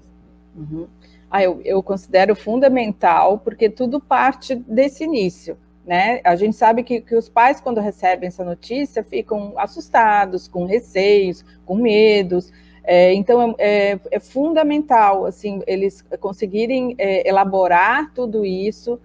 Uhum. 0.56 0.88
Ah, 1.30 1.44
eu, 1.44 1.62
eu 1.64 1.82
considero 1.84 2.36
fundamental, 2.36 3.40
porque 3.40 3.70
tudo 3.70 4.00
parte 4.00 4.56
desse 4.56 5.04
início. 5.04 5.58
Né? 5.86 6.22
A 6.24 6.36
gente 6.36 6.56
sabe 6.56 6.84
que, 6.84 7.02
que, 7.02 7.16
os 7.16 7.30
pais, 7.30 7.60
quando 7.60 7.80
recebem 7.80 8.28
essa 8.28 8.44
notícia, 8.44 9.04
ficam 9.04 9.54
assustados, 9.58 10.48
com 10.48 10.66
receios, 10.66 11.44
com 11.66 11.76
medos. 11.76 12.52
É, 12.84 13.14
então, 13.14 13.56
é, 13.58 13.94
é, 13.94 14.00
é, 14.12 14.20
fundamental 14.20 15.26
assim, 15.26 15.62
eles 15.66 16.04
conseguirem 16.20 16.96
é, 16.98 17.28
elaborar 17.28 18.12
tudo 18.14 18.46
isso 18.46 19.00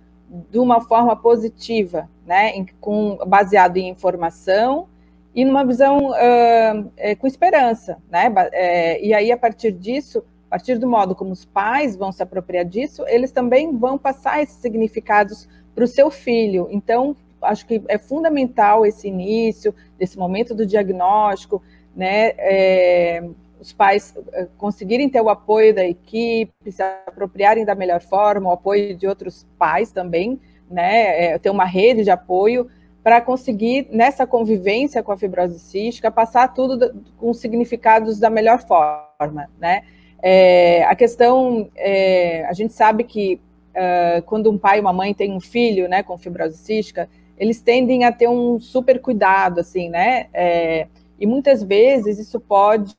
de 0.51 0.59
uma 0.59 0.81
forma 0.81 1.15
positiva, 1.17 2.09
né? 2.27 2.51
Em, 2.51 2.67
com, 2.81 3.17
baseado 3.27 3.77
em 3.77 3.89
informação 3.89 4.89
e 5.35 5.45
numa 5.45 5.65
visão 5.65 6.11
uh, 6.11 7.17
com 7.19 7.27
esperança. 7.27 7.99
Né? 8.11 8.33
É, 8.53 9.05
e 9.05 9.13
aí, 9.13 9.33
a 9.33 9.37
partir 9.37 9.73
disso, 9.73 10.25
a 10.47 10.51
partir 10.51 10.79
do 10.79 10.89
modo 10.89 11.15
como 11.15 11.33
os 11.33 11.45
pais 11.45 11.97
vão 11.97 12.13
se 12.13 12.23
apropriar 12.23 12.65
disso, 12.65 13.05
eles 13.09 13.33
também 13.33 13.77
vão 13.77 13.99
passar 13.99 14.43
esses 14.43 14.57
significados 14.57 15.49
para 15.75 15.85
o 15.85 15.89
seu 15.89 16.11
filho. 16.11 16.69
Então, 16.71 17.17
acho 17.43 17.67
que 17.67 17.83
é 17.89 17.99
fundamental 17.99 18.87
esse 18.87 19.09
início, 19.09 19.75
desse 19.99 20.17
momento 20.17 20.55
do 20.55 20.65
diagnóstico, 20.65 21.61
né? 21.95 22.33
É, 22.39 23.25
os 23.61 23.73
pais 23.73 24.15
é, 24.33 24.47
conseguirem 24.59 25.09
ter 25.09 25.21
o 25.21 25.29
apoio 25.29 25.75
da 25.75 25.85
equipe, 25.85 26.71
se 26.71 26.83
apropriarem 26.83 27.65
da 27.65 27.75
melhor 27.75 28.01
forma, 28.01 28.51
o 28.51 28.53
apoio 28.53 28.97
de 28.97 29.07
outros 29.07 29.47
pais 29.59 29.91
também, 29.91 30.41
né? 30.71 31.25
É, 31.25 31.39
ter 31.39 31.51
uma 31.51 31.65
rede 31.65 32.05
de 32.05 32.11
apoio 32.11 32.69
para 33.05 33.21
conseguir, 33.21 33.87
nessa 33.93 34.27
convivência 34.27 35.03
com 35.03 35.13
a 35.13 35.17
fibrose 35.17 35.59
cística, 35.59 36.11
passar 36.11 36.49
tudo 36.55 37.05
com 37.19 37.35
significados 37.35 38.19
da 38.19 38.31
melhor 38.31 38.67
forma, 38.67 39.51
né? 39.61 39.83
É, 40.23 40.85
a 40.85 40.95
questão, 40.95 41.69
é, 41.77 42.47
a 42.47 42.55
gente 42.55 42.73
sabe 42.73 43.05
que 43.05 43.39
uh, 43.75 44.23
quando 44.23 44.51
um 44.51 44.57
pai 44.57 44.79
e 44.79 44.81
uma 44.81 44.93
mãe 44.93 45.13
têm 45.13 45.33
um 45.33 45.41
filho, 45.41 45.87
né, 45.87 46.03
com 46.03 46.17
fibrose 46.17 46.57
cística, 46.57 47.07
eles 47.37 47.61
tendem 47.61 48.05
a 48.05 48.11
ter 48.11 48.27
um 48.27 48.59
super 48.59 48.99
cuidado, 48.99 49.61
assim, 49.61 49.91
né? 49.91 50.29
É, 50.33 50.87
e 51.21 51.27
muitas 51.27 51.63
vezes 51.63 52.19
isso 52.19 52.41
pode 52.41 52.95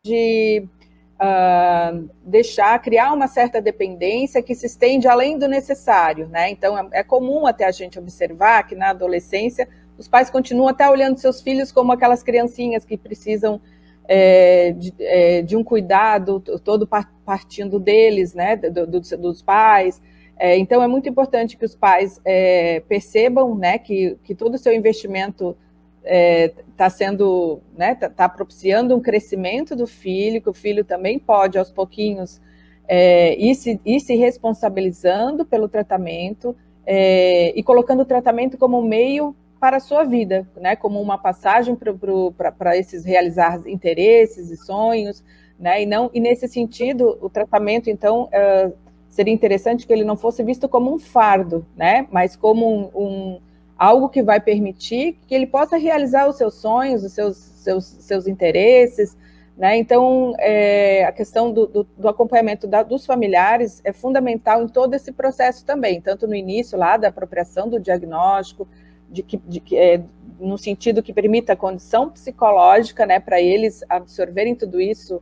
uh, 1.15 2.09
deixar, 2.23 2.77
criar 2.79 3.11
uma 3.11 3.27
certa 3.27 3.59
dependência 3.59 4.43
que 4.43 4.53
se 4.53 4.67
estende 4.67 5.07
além 5.07 5.39
do 5.39 5.47
necessário, 5.47 6.27
né? 6.27 6.51
Então 6.51 6.77
é, 6.77 6.99
é 6.99 7.03
comum 7.03 7.47
até 7.47 7.65
a 7.65 7.71
gente 7.71 7.97
observar 7.97 8.67
que 8.67 8.75
na 8.75 8.89
adolescência 8.89 9.67
os 9.97 10.07
pais 10.07 10.29
continuam 10.29 10.67
até 10.67 10.89
olhando 10.89 11.17
seus 11.17 11.41
filhos 11.41 11.71
como 11.71 11.91
aquelas 11.91 12.21
criancinhas 12.23 12.85
que 12.85 12.97
precisam 12.97 13.61
é, 14.07 14.71
de, 14.71 14.93
é, 14.99 15.41
de, 15.41 15.55
um 15.55 15.63
cuidado 15.63 16.39
todo 16.39 16.87
partindo 17.25 17.79
deles, 17.79 18.33
né, 18.33 18.55
do, 18.55 18.85
do, 18.85 18.99
dos 18.99 19.41
pais, 19.41 20.01
é, 20.37 20.57
então, 20.57 20.83
é 20.83 20.87
muito 20.87 21.07
importante 21.07 21.55
que 21.55 21.65
os 21.65 21.75
pais 21.75 22.19
é, 22.25 22.81
percebam 22.81 23.55
né, 23.55 23.77
que, 23.77 24.17
que 24.23 24.35
todo 24.35 24.55
o 24.55 24.57
seu 24.57 24.73
investimento 24.73 25.55
está 26.03 26.85
é, 26.85 26.89
sendo, 26.89 27.61
né, 27.75 27.95
tá, 27.95 28.09
tá 28.09 28.29
propiciando 28.29 28.95
um 28.95 29.01
crescimento 29.01 29.75
do 29.75 29.87
filho, 29.87 30.41
que 30.41 30.49
o 30.49 30.53
filho 30.53 30.83
também 30.83 31.17
pode, 31.17 31.57
aos 31.57 31.71
pouquinhos, 31.71 32.41
é, 32.87 33.35
ir, 33.39 33.55
se, 33.55 33.79
ir 33.83 33.99
se 33.99 34.15
responsabilizando 34.15 35.45
pelo 35.45 35.67
tratamento 35.67 36.55
e 36.87 37.63
colocando 37.63 38.01
o 38.01 38.05
tratamento 38.05 38.59
como 38.59 38.79
meio 38.83 39.35
para 39.59 39.77
a 39.77 39.79
sua 39.79 40.03
vida, 40.03 40.47
né, 40.57 40.75
como 40.75 41.01
uma 41.01 41.17
passagem 41.17 41.75
para 41.75 42.77
esses 42.77 43.05
realizar 43.05 43.61
interesses 43.67 44.51
e 44.51 44.57
sonhos, 44.57 45.23
né, 45.57 45.81
e 45.81 45.85
não 45.85 46.09
e 46.13 46.19
nesse 46.19 46.47
sentido 46.47 47.17
o 47.21 47.29
tratamento 47.29 47.89
então 47.89 48.25
uh, 48.25 48.73
seria 49.15 49.33
interessante 49.33 49.87
que 49.87 49.93
ele 49.93 50.03
não 50.03 50.17
fosse 50.17 50.43
visto 50.43 50.67
como 50.67 50.93
um 50.93 50.99
fardo, 50.99 51.65
né? 51.73 52.05
Mas 52.11 52.35
como 52.35 52.67
um, 52.69 52.91
um 52.93 53.41
algo 53.77 54.09
que 54.09 54.21
vai 54.21 54.41
permitir 54.41 55.17
que 55.25 55.33
ele 55.33 55.47
possa 55.47 55.77
realizar 55.77 56.27
os 56.27 56.35
seus 56.35 56.55
sonhos, 56.55 57.01
os 57.01 57.13
seus, 57.13 57.37
seus, 57.37 57.85
seus 57.85 58.27
interesses, 58.27 59.15
né? 59.57 59.77
Então, 59.77 60.33
é, 60.37 61.05
a 61.05 61.13
questão 61.13 61.49
do, 61.49 61.65
do, 61.65 61.83
do 61.97 62.09
acompanhamento 62.09 62.67
da, 62.67 62.83
dos 62.83 63.05
familiares 63.05 63.79
é 63.85 63.93
fundamental 63.93 64.61
em 64.61 64.67
todo 64.67 64.93
esse 64.93 65.13
processo 65.13 65.65
também, 65.65 66.01
tanto 66.01 66.27
no 66.27 66.35
início 66.35 66.77
lá 66.77 66.97
da 66.97 67.07
apropriação 67.07 67.69
do 67.69 67.79
diagnóstico, 67.79 68.67
de 69.15 69.23
que, 69.23 69.37
de 69.37 69.75
é, 69.75 70.01
no 70.39 70.57
sentido 70.57 71.01
que 71.01 71.13
permita 71.13 71.53
a 71.53 71.55
condição 71.55 72.09
psicológica, 72.09 73.05
né, 73.05 73.19
para 73.19 73.41
eles 73.41 73.83
absorverem 73.87 74.53
tudo 74.53 74.81
isso 74.81 75.21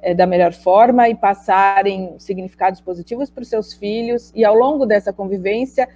é, 0.00 0.14
da 0.14 0.26
melhor 0.26 0.52
forma 0.52 1.08
e 1.08 1.14
passarem 1.14 2.14
significados 2.18 2.80
positivos 2.80 3.30
para 3.30 3.42
os 3.42 3.48
seus 3.48 3.72
filhos. 3.72 4.30
E 4.34 4.44
ao 4.44 4.54
longo 4.54 4.84
dessa 4.84 5.12
convivência 5.12 5.88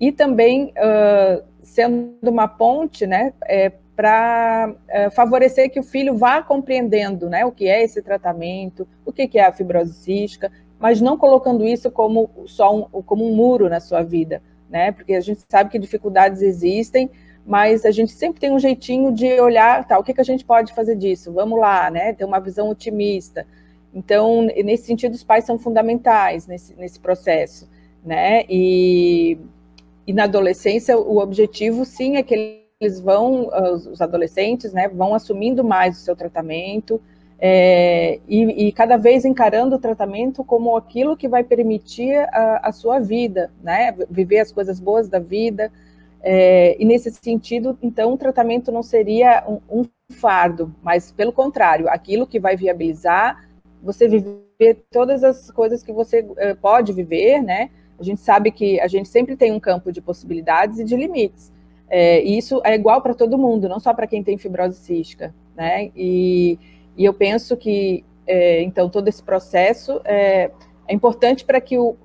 e 0.00 0.12
também 0.12 0.72
uh, 0.76 1.42
sendo 1.62 2.16
uma 2.22 2.48
ponte, 2.48 3.06
né, 3.06 3.32
é, 3.44 3.72
para 3.94 4.74
é, 4.88 5.08
favorecer 5.08 5.70
que 5.70 5.80
o 5.80 5.82
filho 5.82 6.14
vá 6.16 6.42
compreendendo, 6.42 7.30
né, 7.30 7.46
o 7.46 7.52
que 7.52 7.66
é 7.66 7.82
esse 7.82 8.02
tratamento, 8.02 8.86
o 9.06 9.12
que, 9.12 9.26
que 9.26 9.38
é 9.38 9.46
a 9.46 9.52
fibrose 9.52 10.38
mas 10.78 11.00
não 11.00 11.16
colocando 11.16 11.66
isso 11.66 11.90
como 11.90 12.28
só 12.44 12.76
um, 12.76 13.02
como 13.02 13.26
um 13.26 13.34
muro 13.34 13.70
na 13.70 13.80
sua 13.80 14.02
vida, 14.02 14.42
né, 14.68 14.92
porque 14.92 15.14
a 15.14 15.20
gente 15.20 15.42
sabe 15.48 15.70
que 15.70 15.78
dificuldades 15.78 16.42
existem, 16.42 17.10
mas 17.46 17.84
a 17.84 17.90
gente 17.90 18.12
sempre 18.12 18.40
tem 18.40 18.50
um 18.50 18.58
jeitinho 18.58 19.12
de 19.12 19.40
olhar, 19.40 19.86
tá, 19.86 19.98
o 19.98 20.02
que, 20.02 20.12
que 20.12 20.20
a 20.20 20.24
gente 20.24 20.44
pode 20.44 20.74
fazer 20.74 20.96
disso? 20.96 21.32
Vamos 21.32 21.60
lá, 21.60 21.88
né? 21.90 22.12
Ter 22.12 22.24
uma 22.24 22.40
visão 22.40 22.68
otimista. 22.68 23.46
Então, 23.94 24.42
nesse 24.42 24.86
sentido, 24.86 25.14
os 25.14 25.22
pais 25.22 25.44
são 25.44 25.56
fundamentais 25.56 26.46
nesse, 26.46 26.74
nesse 26.74 26.98
processo, 26.98 27.68
né? 28.04 28.42
E, 28.48 29.38
e 30.06 30.12
na 30.12 30.24
adolescência, 30.24 30.98
o 30.98 31.18
objetivo, 31.18 31.84
sim, 31.84 32.16
é 32.16 32.22
que 32.22 32.66
eles 32.80 33.00
vão, 33.00 33.48
os 33.90 34.02
adolescentes, 34.02 34.72
né, 34.72 34.88
vão 34.88 35.14
assumindo 35.14 35.64
mais 35.64 35.98
o 35.98 36.00
seu 36.00 36.14
tratamento 36.14 37.00
é, 37.38 38.18
e, 38.26 38.68
e, 38.68 38.72
cada 38.72 38.96
vez 38.96 39.24
encarando 39.24 39.76
o 39.76 39.78
tratamento 39.78 40.42
como 40.42 40.76
aquilo 40.76 41.16
que 41.16 41.28
vai 41.28 41.44
permitir 41.44 42.16
a, 42.32 42.68
a 42.68 42.72
sua 42.72 42.98
vida, 42.98 43.50
né? 43.62 43.94
Viver 44.10 44.38
as 44.38 44.50
coisas 44.50 44.80
boas 44.80 45.08
da 45.08 45.18
vida, 45.18 45.70
é, 46.28 46.76
e 46.80 46.84
nesse 46.84 47.08
sentido, 47.12 47.78
então, 47.80 48.12
o 48.12 48.16
tratamento 48.16 48.72
não 48.72 48.82
seria 48.82 49.44
um, 49.46 49.60
um, 49.70 49.84
fardo, 50.10 50.74
mas 50.82 51.12
pelo 51.12 51.32
contrário, 51.32 51.88
aquilo 51.88 52.26
que 52.26 52.40
vai 52.40 52.56
viabilizar 52.56 53.48
você 53.82 54.08
viver 54.08 54.84
todas 54.90 55.22
as 55.22 55.50
coisas 55.52 55.84
que 55.84 55.92
você 55.92 56.26
é, 56.38 56.52
pode 56.54 56.92
viver, 56.92 57.40
né? 57.42 57.70
A 57.96 58.02
gente 58.02 58.20
sabe 58.20 58.50
que 58.50 58.80
a 58.80 58.88
gente 58.88 59.08
sempre 59.08 59.36
tem 59.36 59.52
um 59.52 59.60
campo 59.60 59.92
de 59.92 60.00
possibilidades 60.00 60.80
e 60.80 60.84
de 60.84 60.96
limites. 60.96 61.52
É, 61.88 62.20
e 62.24 62.36
isso 62.36 62.60
é 62.64 62.74
igual 62.74 63.00
para 63.00 63.14
todo 63.14 63.38
mundo, 63.38 63.68
não 63.68 63.78
só 63.78 63.94
para 63.94 64.08
quem 64.08 64.24
tem 64.24 64.36
fibrose 64.36 64.78
cística, 64.78 65.32
né? 65.54 65.92
E, 65.94 66.58
e 66.96 67.04
eu 67.04 67.12
penso 67.12 67.56
que, 67.56 68.04
é, 68.26 68.62
então, 68.62 68.88
todo 68.88 69.08
esse 69.08 69.22
processo 69.22 70.00
é, 70.04 70.50
é 70.88 70.94
importante 70.94 71.44
para 71.44 71.60
que 71.60 71.78
o, 71.78 71.96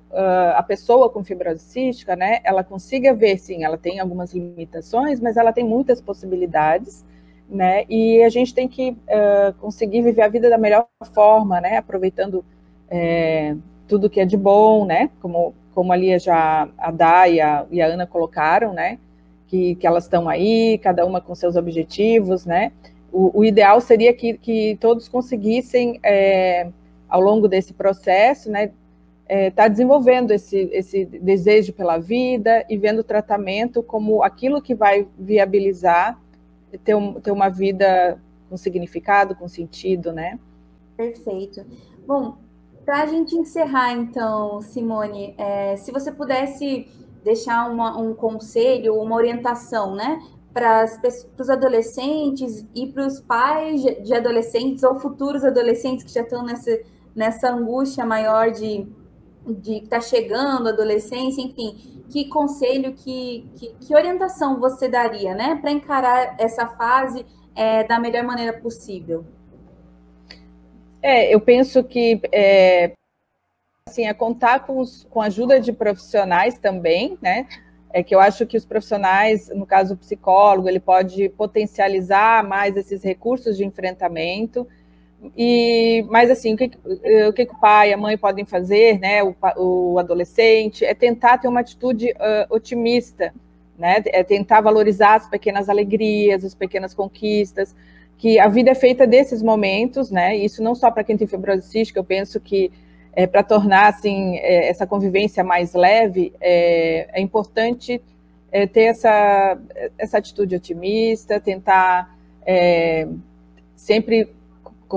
a 0.56 0.64
pessoa 0.64 1.10
com 1.10 1.24
fibrose 1.24 1.64
cística, 1.64 2.16
né, 2.16 2.40
ela 2.44 2.64
consiga 2.64 3.14
ver, 3.14 3.38
sim, 3.38 3.64
ela 3.64 3.78
tem 3.78 4.00
algumas 4.00 4.34
limitações, 4.34 5.20
mas 5.20 5.38
ela 5.38 5.54
tem 5.54 5.64
muitas 5.64 6.02
possibilidades, 6.02 7.06
né, 7.50 7.86
e 7.90 8.22
a 8.24 8.30
gente 8.30 8.54
tem 8.54 8.68
que 8.68 8.92
uh, 8.92 9.54
conseguir 9.60 10.02
viver 10.02 10.22
a 10.22 10.28
vida 10.28 10.50
da 10.50 10.58
melhor 10.58 10.88
forma, 11.14 11.60
né, 11.62 11.78
aproveitando 11.78 12.44
é, 12.90 13.56
tudo 13.88 14.10
que 14.10 14.20
é 14.20 14.26
de 14.26 14.38
bom, 14.38 14.86
né, 14.86 15.10
como, 15.22 15.54
como 15.74 15.92
ali 15.94 16.18
já 16.20 16.68
a 16.78 16.92
Dá 16.92 17.28
e 17.28 17.40
a, 17.40 17.66
e 17.72 17.82
a 17.82 17.88
Ana 17.88 18.08
colocaram, 18.08 18.74
né, 18.74 19.00
que, 19.48 19.76
que 19.76 19.88
elas 19.88 20.06
estão 20.06 20.28
aí, 20.28 20.78
cada 20.78 21.06
uma 21.06 21.22
com 21.22 21.36
seus 21.36 21.56
objetivos, 21.56 22.46
né, 22.46 22.72
o, 23.12 23.40
o 23.40 23.46
ideal 23.46 23.82
seria 23.82 24.14
que, 24.14 24.38
que 24.38 24.78
todos 24.80 25.08
conseguissem, 25.08 26.00
é, 26.04 26.70
ao 27.10 27.22
longo 27.22 27.48
desse 27.48 27.74
processo, 27.74 28.50
né, 28.50 28.66
está 28.66 28.76
é, 29.28 29.52
tá 29.52 29.68
desenvolvendo 29.68 30.32
esse, 30.32 30.70
esse 30.72 31.06
desejo 31.06 31.74
pela 31.74 31.98
vida 31.98 32.66
e 32.70 32.78
vendo 32.78 33.00
o 33.00 33.04
tratamento 33.04 33.82
como 33.84 34.24
aquilo 34.24 34.62
que 34.62 34.76
vai 34.76 35.08
viabilizar 35.18 36.20
ter, 36.84 36.96
um, 36.96 37.14
ter 37.14 37.32
uma 37.32 37.50
vida 37.50 38.20
com 38.50 38.58
significado, 38.58 39.36
com 39.36 39.48
sentido, 39.48 40.12
né? 40.12 40.40
Perfeito. 40.98 41.66
Bom, 42.06 42.38
para 42.86 43.04
a 43.04 43.06
gente 43.06 43.36
encerrar, 43.36 43.94
então, 43.94 44.62
Simone, 44.62 45.34
é, 45.38 45.76
se 45.78 45.92
você 45.92 46.12
pudesse 46.12 46.88
deixar 47.24 47.70
uma, 47.70 47.98
um 47.98 48.14
conselho, 48.14 48.96
uma 48.96 49.16
orientação, 49.16 49.96
né, 49.96 50.22
para 50.54 50.86
os 51.40 51.50
adolescentes 51.50 52.66
e 52.76 52.88
para 52.88 53.06
os 53.06 53.20
pais 53.20 53.82
de 53.82 54.14
adolescentes 54.14 54.84
ou 54.84 55.00
futuros 55.00 55.44
adolescentes 55.46 56.04
que 56.04 56.12
já 56.12 56.22
estão 56.22 56.44
nessa, 56.44 56.80
nessa 57.16 57.52
angústia 57.52 58.06
maior 58.06 58.52
de 58.52 58.88
de 59.46 59.80
que 59.80 59.86
está 59.86 60.00
chegando, 60.00 60.70
adolescência, 60.70 61.42
enfim, 61.42 62.04
que 62.10 62.28
conselho, 62.30 62.94
que, 62.94 63.50
que, 63.56 63.74
que, 63.80 63.96
orientação 63.96 64.60
você 64.60 64.88
daria, 64.88 65.34
né, 65.34 65.58
para 65.60 65.72
encarar 65.72 66.36
essa 66.40 66.68
fase 66.68 67.26
é, 67.56 67.84
da 67.84 68.00
melhor 68.00 68.24
maneira 68.24 68.54
possível? 68.54 69.26
É, 71.02 71.34
eu 71.34 71.42
penso 71.42 71.84
que 71.84 72.22
é, 72.32 72.94
assim, 73.88 74.06
é 74.06 74.14
contar 74.14 74.60
com, 74.66 74.80
os, 74.80 75.08
com 75.10 75.22
a 75.22 75.26
ajuda 75.26 75.60
de 75.60 75.74
profissionais 75.74 76.60
também, 76.60 77.18
né? 77.22 77.48
É 77.94 78.02
que 78.02 78.16
eu 78.16 78.20
acho 78.20 78.46
que 78.46 78.58
os 78.58 78.66
profissionais, 78.66 79.50
no 79.50 79.66
caso 79.66 79.94
o 79.94 79.98
psicólogo, 79.98 80.70
ele 80.70 80.80
pode 80.80 81.30
potencializar 81.30 82.48
mais 82.48 82.78
esses 82.78 83.04
recursos 83.04 83.58
de 83.58 83.66
enfrentamento. 83.66 84.68
E, 85.38 86.04
mas 86.10 86.32
assim, 86.32 86.54
o 86.54 86.58
que, 86.58 86.72
o 87.28 87.34
que 87.34 87.44
o 87.44 87.60
pai 87.60 87.90
e 87.90 87.94
a 87.94 87.98
mãe 87.98 88.18
podem 88.18 88.46
fazer, 88.46 89.00
né? 89.00 89.22
O, 89.24 89.36
o 89.58 90.00
adolescente 90.00 90.84
é 90.84 90.94
tentar 90.94 91.38
ter 91.38 91.48
uma 91.48 91.60
atitude 91.60 92.12
uh, 92.12 92.54
otimista, 92.54 93.34
né? 93.78 94.02
É 94.08 94.24
tentar 94.24 94.62
valorizar 94.62 95.16
as 95.16 95.30
pequenas 95.30 95.70
alegrias, 95.70 96.44
as 96.44 96.56
pequenas 96.56 96.94
conquistas, 96.94 97.76
que 98.18 98.40
a 98.40 98.48
vida 98.48 98.72
é 98.72 98.76
feita 98.76 99.06
desses 99.06 99.44
momentos, 99.44 100.10
né? 100.10 100.36
Isso 100.36 100.64
não 100.64 100.76
só 100.76 100.90
para 100.90 101.04
quem 101.04 101.18
tem 101.18 101.28
fibrose 101.28 101.68
cística, 101.68 102.00
eu 102.00 102.04
penso 102.04 102.40
que 102.40 102.72
é, 103.14 103.28
para 103.28 103.44
tornar 103.44 103.88
assim 103.88 104.38
é, 104.38 104.70
essa 104.70 104.88
convivência 104.88 105.44
mais 105.44 105.74
leve, 105.74 106.34
é, 106.40 107.10
é 107.14 107.22
importante 107.22 108.02
é, 108.52 108.68
ter 108.68 108.84
essa, 108.84 109.58
essa 109.98 110.18
atitude 110.18 110.56
otimista, 110.56 111.40
tentar 111.40 112.16
é, 112.46 113.08
sempre 113.76 114.30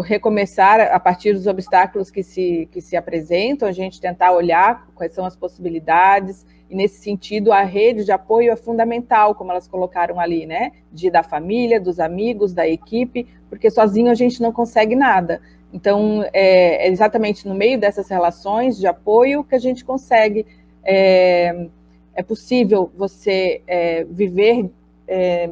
recomeçar 0.02 0.80
a 0.80 0.98
partir 0.98 1.32
dos 1.32 1.46
obstáculos 1.46 2.10
que 2.10 2.22
se, 2.22 2.68
que 2.72 2.80
se 2.80 2.96
apresentam, 2.96 3.68
a 3.68 3.72
gente 3.72 4.00
tentar 4.00 4.32
olhar 4.32 4.88
quais 4.94 5.12
são 5.12 5.24
as 5.24 5.36
possibilidades, 5.36 6.44
e 6.68 6.74
nesse 6.74 7.00
sentido 7.00 7.52
a 7.52 7.62
rede 7.62 8.04
de 8.04 8.10
apoio 8.10 8.50
é 8.50 8.56
fundamental, 8.56 9.34
como 9.34 9.50
elas 9.50 9.68
colocaram 9.68 10.18
ali, 10.18 10.46
né? 10.46 10.72
De 10.90 11.10
da 11.10 11.22
família, 11.22 11.80
dos 11.80 12.00
amigos, 12.00 12.52
da 12.52 12.66
equipe, 12.66 13.28
porque 13.48 13.70
sozinho 13.70 14.10
a 14.10 14.14
gente 14.14 14.42
não 14.42 14.50
consegue 14.50 14.96
nada. 14.96 15.40
Então, 15.74 16.22
é, 16.32 16.86
é, 16.86 16.88
exatamente 16.88 17.48
no 17.48 17.52
meio 17.52 17.76
dessas 17.80 18.08
relações 18.08 18.78
de 18.78 18.86
apoio 18.86 19.42
que 19.42 19.56
a 19.56 19.58
gente 19.58 19.84
consegue, 19.84 20.46
é, 20.84 21.66
é 22.14 22.22
possível 22.22 22.92
você 22.96 23.60
é, 23.66 24.04
viver 24.04 24.70
é, 25.08 25.50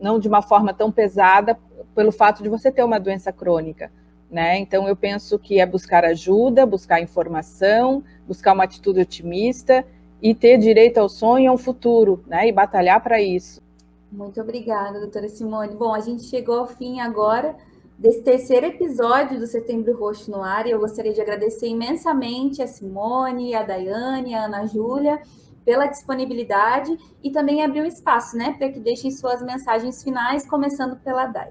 não 0.00 0.18
de 0.18 0.26
uma 0.26 0.40
forma 0.40 0.72
tão 0.72 0.90
pesada 0.90 1.58
pelo 1.94 2.10
fato 2.10 2.42
de 2.42 2.48
você 2.48 2.72
ter 2.72 2.82
uma 2.82 2.98
doença 2.98 3.30
crônica. 3.30 3.92
Né? 4.30 4.56
Então, 4.56 4.88
eu 4.88 4.96
penso 4.96 5.38
que 5.38 5.60
é 5.60 5.66
buscar 5.66 6.02
ajuda, 6.02 6.64
buscar 6.64 7.02
informação, 7.02 8.02
buscar 8.26 8.54
uma 8.54 8.64
atitude 8.64 9.00
otimista 9.00 9.84
e 10.22 10.34
ter 10.34 10.56
direito 10.56 10.96
ao 10.96 11.10
sonho 11.10 11.44
e 11.44 11.46
ao 11.46 11.58
futuro, 11.58 12.24
né? 12.26 12.48
E 12.48 12.52
batalhar 12.52 13.02
para 13.02 13.20
isso. 13.20 13.62
Muito 14.10 14.40
obrigada, 14.40 14.98
doutora 14.98 15.28
Simone. 15.28 15.76
Bom, 15.76 15.94
a 15.94 16.00
gente 16.00 16.24
chegou 16.24 16.58
ao 16.58 16.66
fim 16.66 17.00
agora 17.00 17.54
desse 17.98 18.22
terceiro 18.22 18.66
episódio 18.66 19.38
do 19.38 19.46
Setembro 19.46 19.98
Roxo 19.98 20.30
no 20.30 20.42
ar. 20.42 20.66
E 20.66 20.70
eu 20.70 20.78
gostaria 20.78 21.12
de 21.12 21.20
agradecer 21.20 21.66
imensamente 21.66 22.62
a 22.62 22.66
Simone, 22.66 23.54
a 23.54 23.62
Daiane, 23.62 24.34
a 24.34 24.44
Ana 24.44 24.66
Júlia 24.66 25.20
pela 25.64 25.86
disponibilidade 25.86 26.96
e 27.22 27.30
também 27.30 27.62
abrir 27.62 27.82
um 27.82 27.86
espaço, 27.86 28.38
né, 28.38 28.54
para 28.56 28.70
que 28.70 28.80
deixem 28.80 29.10
suas 29.10 29.42
mensagens 29.42 30.02
finais, 30.02 30.48
começando 30.48 30.96
pela 30.96 31.26
Dai. 31.26 31.50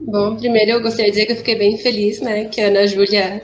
Bom, 0.00 0.36
primeiro 0.36 0.72
eu 0.72 0.80
gostaria 0.80 1.06
de 1.06 1.10
dizer 1.10 1.26
que 1.26 1.32
eu 1.32 1.36
fiquei 1.36 1.56
bem 1.56 1.76
feliz, 1.76 2.20
né, 2.20 2.44
que 2.44 2.60
a 2.60 2.68
Ana 2.68 2.86
Júlia 2.86 3.42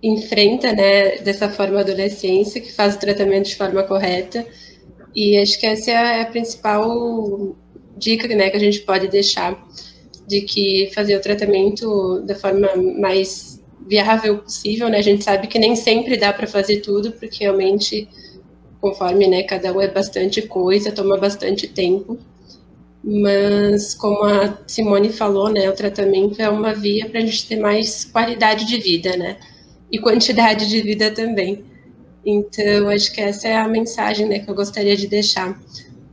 enfrenta, 0.00 0.72
né, 0.72 1.18
dessa 1.18 1.48
forma 1.48 1.78
a 1.78 1.80
adolescência, 1.80 2.60
que 2.60 2.72
faz 2.72 2.94
o 2.94 3.00
tratamento 3.00 3.46
de 3.46 3.56
forma 3.56 3.82
correta. 3.82 4.46
E 5.12 5.36
acho 5.38 5.58
que 5.58 5.66
essa 5.66 5.90
é 5.90 6.22
a 6.22 6.26
principal 6.26 7.56
dica, 7.96 8.28
né, 8.28 8.48
que 8.48 8.56
a 8.56 8.60
gente 8.60 8.78
pode 8.82 9.08
deixar 9.08 9.60
de 10.30 10.42
que 10.42 10.90
fazer 10.94 11.16
o 11.16 11.20
tratamento 11.20 12.20
da 12.20 12.36
forma 12.36 12.68
mais 12.98 13.60
viável 13.88 14.38
possível, 14.38 14.88
né? 14.88 14.98
A 14.98 15.02
gente 15.02 15.24
sabe 15.24 15.48
que 15.48 15.58
nem 15.58 15.74
sempre 15.74 16.16
dá 16.16 16.32
para 16.32 16.46
fazer 16.46 16.76
tudo, 16.76 17.10
porque 17.10 17.42
realmente, 17.42 18.08
conforme, 18.80 19.26
né, 19.26 19.42
cada 19.42 19.72
um 19.72 19.80
é 19.80 19.88
bastante 19.88 20.42
coisa, 20.42 20.92
toma 20.92 21.18
bastante 21.18 21.66
tempo. 21.66 22.16
Mas, 23.02 23.94
como 23.94 24.22
a 24.22 24.58
Simone 24.66 25.08
falou, 25.10 25.50
né, 25.50 25.68
o 25.68 25.72
tratamento 25.74 26.40
é 26.40 26.48
uma 26.48 26.72
via 26.72 27.08
para 27.08 27.18
a 27.18 27.22
gente 27.22 27.48
ter 27.48 27.56
mais 27.56 28.04
qualidade 28.04 28.66
de 28.66 28.78
vida, 28.78 29.16
né? 29.16 29.36
E 29.90 29.98
quantidade 29.98 30.68
de 30.68 30.80
vida 30.80 31.10
também. 31.10 31.64
Então, 32.24 32.88
acho 32.88 33.12
que 33.12 33.20
essa 33.20 33.48
é 33.48 33.56
a 33.56 33.66
mensagem, 33.66 34.28
né, 34.28 34.38
que 34.38 34.48
eu 34.48 34.54
gostaria 34.54 34.96
de 34.96 35.08
deixar. 35.08 35.58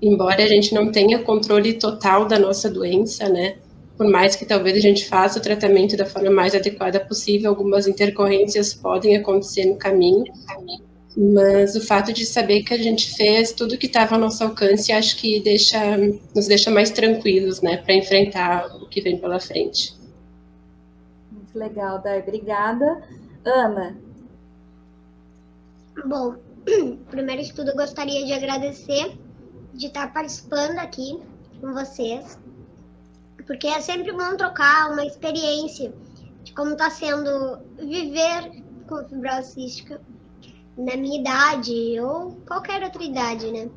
Embora 0.02 0.44
a 0.44 0.48
gente 0.48 0.74
não 0.74 0.92
tenha 0.92 1.20
controle 1.20 1.74
total 1.74 2.26
da 2.26 2.40
nossa 2.40 2.70
doença, 2.70 3.30
né? 3.30 3.58
Por 3.98 4.08
mais 4.08 4.36
que 4.36 4.46
talvez 4.46 4.78
a 4.78 4.80
gente 4.80 5.08
faça 5.08 5.40
o 5.40 5.42
tratamento 5.42 5.98
da 5.98 6.06
forma 6.06 6.30
mais 6.30 6.54
adequada 6.54 7.00
possível, 7.00 7.50
algumas 7.50 7.88
intercorrências 7.88 8.74
podem 8.74 9.18
acontecer 9.18 9.66
no 9.66 9.76
caminho. 9.76 10.24
Mas 11.18 11.76
o 11.76 11.82
fato 11.82 12.14
de 12.14 12.24
saber 12.28 12.62
que 12.62 12.76
a 12.76 12.78
gente 12.78 13.16
fez 13.16 13.52
tudo 13.52 13.78
que 13.78 13.88
estava 13.88 14.14
ao 14.14 14.22
nosso 14.22 14.44
alcance, 14.44 14.92
acho 14.92 15.18
que 15.18 15.40
deixa, 15.40 15.98
nos 16.36 16.46
deixa 16.46 16.70
mais 16.70 16.92
tranquilos, 16.92 17.60
né, 17.60 17.78
para 17.78 17.96
enfrentar 17.96 18.68
o 18.76 18.88
que 18.88 19.02
vem 19.02 19.18
pela 19.18 19.40
frente. 19.40 19.96
Muito 21.32 21.58
legal, 21.58 22.00
Dai. 22.00 22.20
Obrigada. 22.20 23.02
Ana. 23.44 23.98
Bom, 26.06 26.36
primeiro 27.10 27.42
de 27.42 27.52
tudo, 27.52 27.72
eu 27.72 27.76
gostaria 27.76 28.24
de 28.24 28.34
agradecer 28.34 29.18
de 29.74 29.88
estar 29.88 30.14
participando 30.14 30.78
aqui 30.78 31.20
com 31.60 31.74
vocês 31.74 32.38
porque 33.48 33.66
é 33.66 33.80
sempre 33.80 34.12
bom 34.12 34.36
trocar 34.36 34.92
uma 34.92 35.06
experiência 35.06 35.94
de 36.44 36.54
como 36.54 36.74
está 36.74 36.90
sendo 36.90 37.58
viver 37.78 38.64
com 38.88 39.08
fibrose 39.08 39.54
cística 39.54 40.02
na 40.78 40.96
minha 40.98 41.20
idade 41.20 42.00
ou 42.00 42.34
qualquer 42.46 42.84
outra 42.84 43.04
idade, 43.04 43.50
né? 43.52 43.70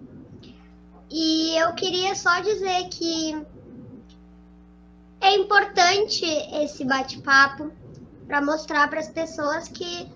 E 1.09 1.57
eu 1.57 1.73
queria 1.75 2.15
só 2.15 2.41
dizer 2.41 2.89
que 2.89 3.35
é 5.21 5.35
importante 5.37 6.25
esse 6.25 6.85
bate-papo 6.85 7.73
para 8.27 8.43
mostrar 8.43 8.89
para 8.89 9.01
as 9.01 9.09
pessoas 9.09 9.69
que 9.69 10.09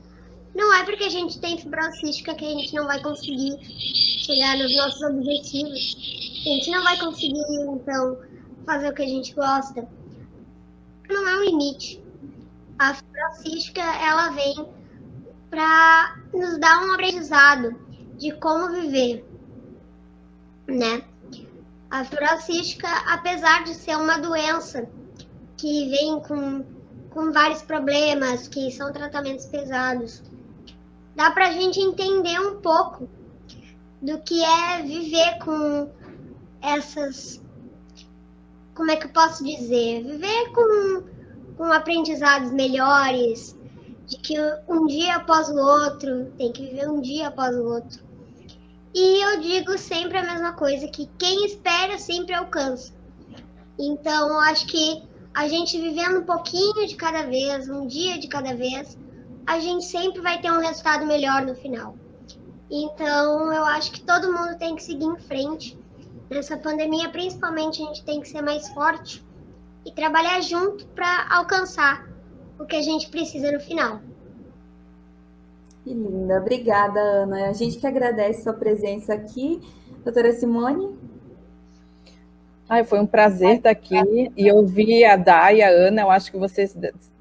não 0.55 0.73
é 0.75 0.85
porque 0.85 1.05
a 1.05 1.11
gente 1.11 1.41
tem 1.41 1.59
fibrose 1.59 1.99
cística 1.99 2.35
que 2.35 2.45
a 2.45 2.51
gente 2.51 2.75
não 2.75 2.87
vai 2.87 3.03
conseguir 3.03 3.59
chegar 4.25 4.57
nos 4.57 4.77
nossos 4.77 5.03
objetivos. 5.03 5.97
A 6.47 6.49
gente 6.49 6.71
não 6.71 6.83
vai 6.85 6.97
conseguir, 6.99 7.43
então, 7.69 8.19
fazer 8.65 8.89
o 8.89 8.95
que 8.95 9.03
a 9.03 9.09
gente 9.09 9.35
gosta, 9.35 9.89
não 11.09 11.29
é 11.29 11.37
um 11.37 11.45
limite. 11.45 12.03
A 12.79 12.95
fibrocística, 12.95 13.81
ela 13.81 14.31
vem 14.31 14.69
para 15.51 16.17
nos 16.33 16.59
dar 16.59 16.83
um 16.83 16.93
aprendizado 16.93 17.79
de 18.17 18.33
como 18.33 18.73
viver, 18.73 19.25
né? 20.67 21.05
A 21.91 22.05
fibrocística, 22.05 22.89
apesar 23.07 23.65
de 23.65 23.75
ser 23.75 23.97
uma 23.97 24.19
doença 24.19 24.89
que 25.57 25.89
vem 25.91 26.21
com, 26.21 26.65
com 27.11 27.33
vários 27.33 27.63
problemas, 27.63 28.49
que 28.49 28.71
são 28.73 28.93
tratamentos 28.93 29.47
pesados, 29.47 30.23
dá 31.15 31.31
para 31.31 31.49
a 31.49 31.53
gente 31.53 31.79
entender 31.81 32.41
um 32.41 32.61
pouco 32.61 33.09
do 34.03 34.19
que 34.19 34.43
é 34.43 34.83
viver 34.83 35.39
com 35.39 35.89
essas 36.61 37.44
como 38.75 38.91
é 38.91 38.97
que 38.97 39.07
eu 39.07 39.11
posso 39.11 39.45
dizer? 39.45 40.03
Viver 40.03 40.53
com, 40.53 41.05
com 41.57 41.65
aprendizados 41.73 42.51
melhores, 42.51 43.57
de 44.07 44.17
que 44.19 44.35
um 44.69 44.87
dia 44.87 45.17
após 45.17 45.49
o 45.49 45.57
outro, 45.57 46.33
tem 46.37 46.53
que 46.53 46.67
viver 46.67 46.89
um 46.89 47.01
dia 47.01 47.29
após 47.29 47.57
o 47.57 47.65
outro. 47.65 48.03
E 48.93 49.25
eu 49.25 49.41
digo 49.41 49.77
sempre 49.79 50.19
a 50.19 50.23
mesma 50.23 50.53
coisa, 50.53 50.89
que 50.89 51.09
quem 51.19 51.47
espera 51.47 51.99
sempre 51.99 52.35
alcança. 52.35 52.93
Então, 53.79 54.29
eu 54.29 54.41
acho 54.41 54.67
que 54.67 55.03
a 55.33 55.49
gente 55.49 55.81
vivendo 55.81 56.21
um 56.21 56.25
pouquinho 56.25 56.87
de 56.87 56.95
cada 56.95 57.23
vez, 57.23 57.69
um 57.69 57.87
dia 57.87 58.19
de 58.19 58.29
cada 58.29 58.55
vez, 58.55 58.97
a 59.47 59.59
gente 59.59 59.85
sempre 59.85 60.21
vai 60.21 60.41
ter 60.41 60.51
um 60.53 60.61
resultado 60.61 61.07
melhor 61.07 61.43
no 61.43 61.55
final. 61.55 61.97
Então, 62.71 63.53
eu 63.53 63.65
acho 63.65 63.91
que 63.93 64.01
todo 64.01 64.33
mundo 64.33 64.57
tem 64.59 64.77
que 64.77 64.83
seguir 64.83 65.05
em 65.05 65.19
frente 65.19 65.79
Nessa 66.35 66.57
pandemia, 66.57 67.09
principalmente, 67.11 67.81
a 67.81 67.87
gente 67.87 68.05
tem 68.05 68.21
que 68.21 68.29
ser 68.29 68.43
mais 68.43 68.69
forte 68.71 69.25
e 69.87 69.93
trabalhar 69.93 70.41
junto 70.41 70.85
para 70.89 71.29
alcançar 71.31 72.09
o 72.59 72.65
que 72.65 72.75
a 72.75 72.83
gente 72.83 73.09
precisa 73.09 73.53
no 73.53 73.61
final. 73.61 74.01
Que 75.85 75.95
linda, 75.95 76.41
obrigada, 76.41 76.99
Ana. 76.99 77.51
A 77.51 77.53
gente 77.53 77.79
que 77.79 77.87
agradece 77.87 78.43
sua 78.43 78.53
presença 78.53 79.15
aqui. 79.15 79.61
Doutora 80.03 80.33
Simone? 80.33 80.99
Ai, 82.69 82.83
foi 82.83 82.99
um 82.99 83.07
prazer 83.07 83.59
estar 83.59 83.71
aqui 83.71 84.33
e 84.37 84.51
ouvir 84.51 85.05
a 85.05 85.15
Day 85.15 85.59
e 85.59 85.63
a 85.63 85.69
Ana. 85.69 86.03
Eu 86.03 86.11
acho 86.11 86.33
que 86.33 86.37
vocês 86.37 86.77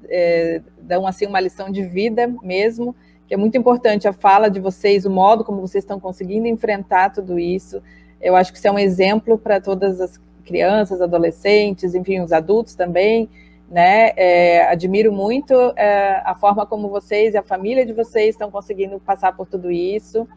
é, 0.08 0.60
dão 0.80 1.06
assim 1.06 1.26
uma 1.26 1.38
lição 1.38 1.70
de 1.70 1.84
vida 1.84 2.26
mesmo, 2.42 2.96
que 3.28 3.34
é 3.34 3.36
muito 3.36 3.56
importante 3.56 4.08
a 4.08 4.12
fala 4.12 4.48
de 4.48 4.58
vocês, 4.58 5.06
o 5.06 5.10
modo 5.10 5.44
como 5.44 5.60
vocês 5.60 5.84
estão 5.84 6.00
conseguindo 6.00 6.48
enfrentar 6.48 7.10
tudo 7.10 7.38
isso. 7.38 7.80
Eu 8.20 8.36
acho 8.36 8.52
que 8.52 8.58
isso 8.58 8.68
é 8.68 8.72
um 8.72 8.78
exemplo 8.78 9.36
para 9.38 9.60
todas 9.60 10.00
as 10.00 10.20
crianças, 10.44 11.00
adolescentes, 11.00 11.94
enfim, 11.94 12.20
os 12.20 12.32
adultos 12.32 12.74
também, 12.74 13.28
né? 13.68 14.12
É, 14.16 14.66
admiro 14.68 15.12
muito 15.12 15.54
é, 15.76 16.22
a 16.24 16.34
forma 16.34 16.66
como 16.66 16.88
vocês 16.88 17.34
e 17.34 17.36
a 17.38 17.42
família 17.42 17.84
de 17.84 17.92
vocês 17.92 18.34
estão 18.34 18.50
conseguindo 18.50 19.00
passar 19.00 19.34
por 19.34 19.46
tudo 19.46 19.70
isso. 19.70 20.28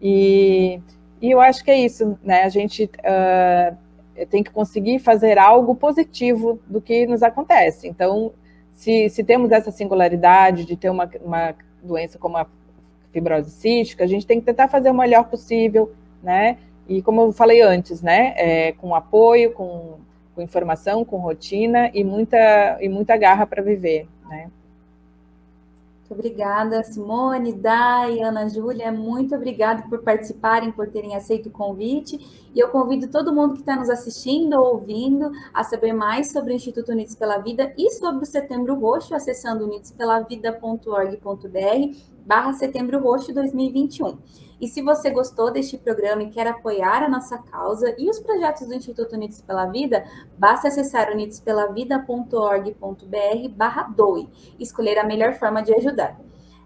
E, 0.00 0.80
e 1.20 1.30
eu 1.30 1.40
acho 1.40 1.62
que 1.62 1.70
é 1.70 1.78
isso, 1.78 2.18
né? 2.24 2.42
A 2.42 2.48
gente 2.48 2.84
uh, 2.84 3.76
tem 4.26 4.42
que 4.42 4.50
conseguir 4.50 4.98
fazer 4.98 5.38
algo 5.38 5.74
positivo 5.74 6.58
do 6.66 6.80
que 6.80 7.06
nos 7.06 7.22
acontece. 7.22 7.86
Então, 7.86 8.32
se, 8.72 9.08
se 9.08 9.22
temos 9.22 9.52
essa 9.52 9.70
singularidade 9.70 10.64
de 10.64 10.76
ter 10.76 10.90
uma, 10.90 11.08
uma 11.22 11.54
doença 11.82 12.18
como 12.18 12.36
a 12.36 12.46
fibrose 13.12 13.50
cística, 13.50 14.02
a 14.02 14.06
gente 14.06 14.26
tem 14.26 14.40
que 14.40 14.46
tentar 14.46 14.66
fazer 14.68 14.90
o 14.90 14.94
melhor 14.94 15.28
possível, 15.28 15.92
né? 16.22 16.58
E 16.88 17.02
como 17.02 17.22
eu 17.22 17.32
falei 17.32 17.62
antes, 17.62 18.02
né? 18.02 18.34
É, 18.36 18.72
com 18.72 18.94
apoio, 18.94 19.52
com 19.52 19.98
com 20.34 20.42
informação, 20.42 21.04
com 21.04 21.18
rotina 21.18 21.90
e 21.92 22.02
muita, 22.02 22.78
e 22.80 22.88
muita 22.88 23.16
garra 23.16 23.46
para 23.46 23.62
viver, 23.62 24.08
né? 24.28 24.50
Muito 26.00 26.18
obrigada, 26.18 26.84
Simone, 26.84 27.54
Dai, 27.54 28.20
Ana 28.20 28.46
Júlia, 28.46 28.92
muito 28.92 29.34
obrigada 29.34 29.82
por 29.88 30.02
participarem, 30.02 30.70
por 30.70 30.88
terem 30.88 31.16
aceito 31.16 31.48
o 31.48 31.52
convite. 31.52 32.18
E 32.54 32.60
eu 32.60 32.68
convido 32.68 33.08
todo 33.08 33.34
mundo 33.34 33.54
que 33.54 33.60
está 33.60 33.76
nos 33.76 33.88
assistindo 33.88 34.52
ou 34.54 34.74
ouvindo 34.74 35.32
a 35.54 35.64
saber 35.64 35.94
mais 35.94 36.30
sobre 36.30 36.52
o 36.52 36.56
Instituto 36.56 36.92
Unidos 36.92 37.14
pela 37.14 37.38
Vida 37.38 37.72
e 37.78 37.90
sobre 37.92 38.24
o 38.24 38.26
Setembro 38.26 38.78
Roxo, 38.78 39.14
acessando 39.14 39.64
unidospelavida.org.br 39.64 41.96
barra 42.26 42.52
Setembro 42.52 43.00
Roxo 43.00 43.32
2021. 43.32 44.18
E 44.60 44.68
se 44.68 44.80
você 44.80 45.10
gostou 45.10 45.50
deste 45.50 45.76
programa 45.76 46.22
e 46.22 46.30
quer 46.30 46.46
apoiar 46.46 47.02
a 47.02 47.08
nossa 47.08 47.36
causa 47.38 47.92
e 47.98 48.08
os 48.08 48.20
projetos 48.20 48.68
do 48.68 48.74
Instituto 48.74 49.16
Unidos 49.16 49.42
pela 49.42 49.66
Vida, 49.66 50.04
basta 50.38 50.68
acessar 50.68 51.10
unidospelavida.org.br 51.10 53.48
barra 53.56 53.92
doe 53.94 54.28
escolher 54.60 54.98
a 54.98 55.04
melhor 55.04 55.34
forma 55.34 55.60
de 55.62 55.74
ajudar. 55.74 56.16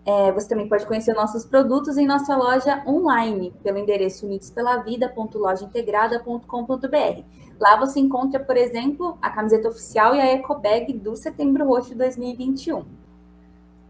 É, 0.05 0.31
você 0.31 0.47
também 0.49 0.69
pode 0.69 0.87
conhecer 0.87 1.15
nossos 1.15 1.45
produtos 1.45 1.97
em 1.97 2.07
nossa 2.07 2.37
loja 2.37 2.85
online, 2.87 3.53
pelo 3.63 3.79
endereço 3.79 4.27
unidospelavida.lojaintegrada.com.br. 4.27 7.25
Lá 7.59 7.77
você 7.77 7.99
encontra, 7.99 8.39
por 8.39 8.57
exemplo, 8.57 9.19
a 9.21 9.31
camiseta 9.31 9.69
oficial 9.69 10.15
e 10.15 10.21
a 10.21 10.33
ecobag 10.35 10.93
do 10.93 11.17
Setembro 11.17 11.67
Roxo 11.67 11.97
2021. 11.97 13.06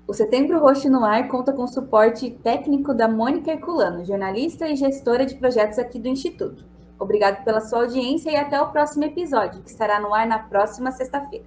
O 0.09 0.15
Setembro 0.15 0.61
Roxo 0.61 0.89
no 0.89 1.05
Ar 1.05 1.27
conta 1.27 1.53
com 1.53 1.65
o 1.65 1.69
suporte 1.69 2.31
técnico 2.31 2.95
da 2.95 3.09
Mônica 3.09 3.51
Herculano, 3.51 4.05
jornalista 4.05 4.69
e 4.69 4.77
gestora 4.77 5.27
de 5.27 5.35
projetos 5.35 5.81
aqui 5.81 5.99
do 5.99 6.07
Instituto. 6.07 6.65
Obrigado 6.97 7.43
pela 7.45 7.61
sua 7.61 7.81
audiência 7.81 8.31
e 8.31 8.37
até 8.37 8.61
o 8.61 8.71
próximo 8.71 9.03
episódio, 9.03 9.63
que 9.63 9.69
estará 9.69 9.99
no 9.99 10.15
ar 10.15 10.25
na 10.25 10.39
próxima 10.39 10.93
sexta-feira. 10.93 11.45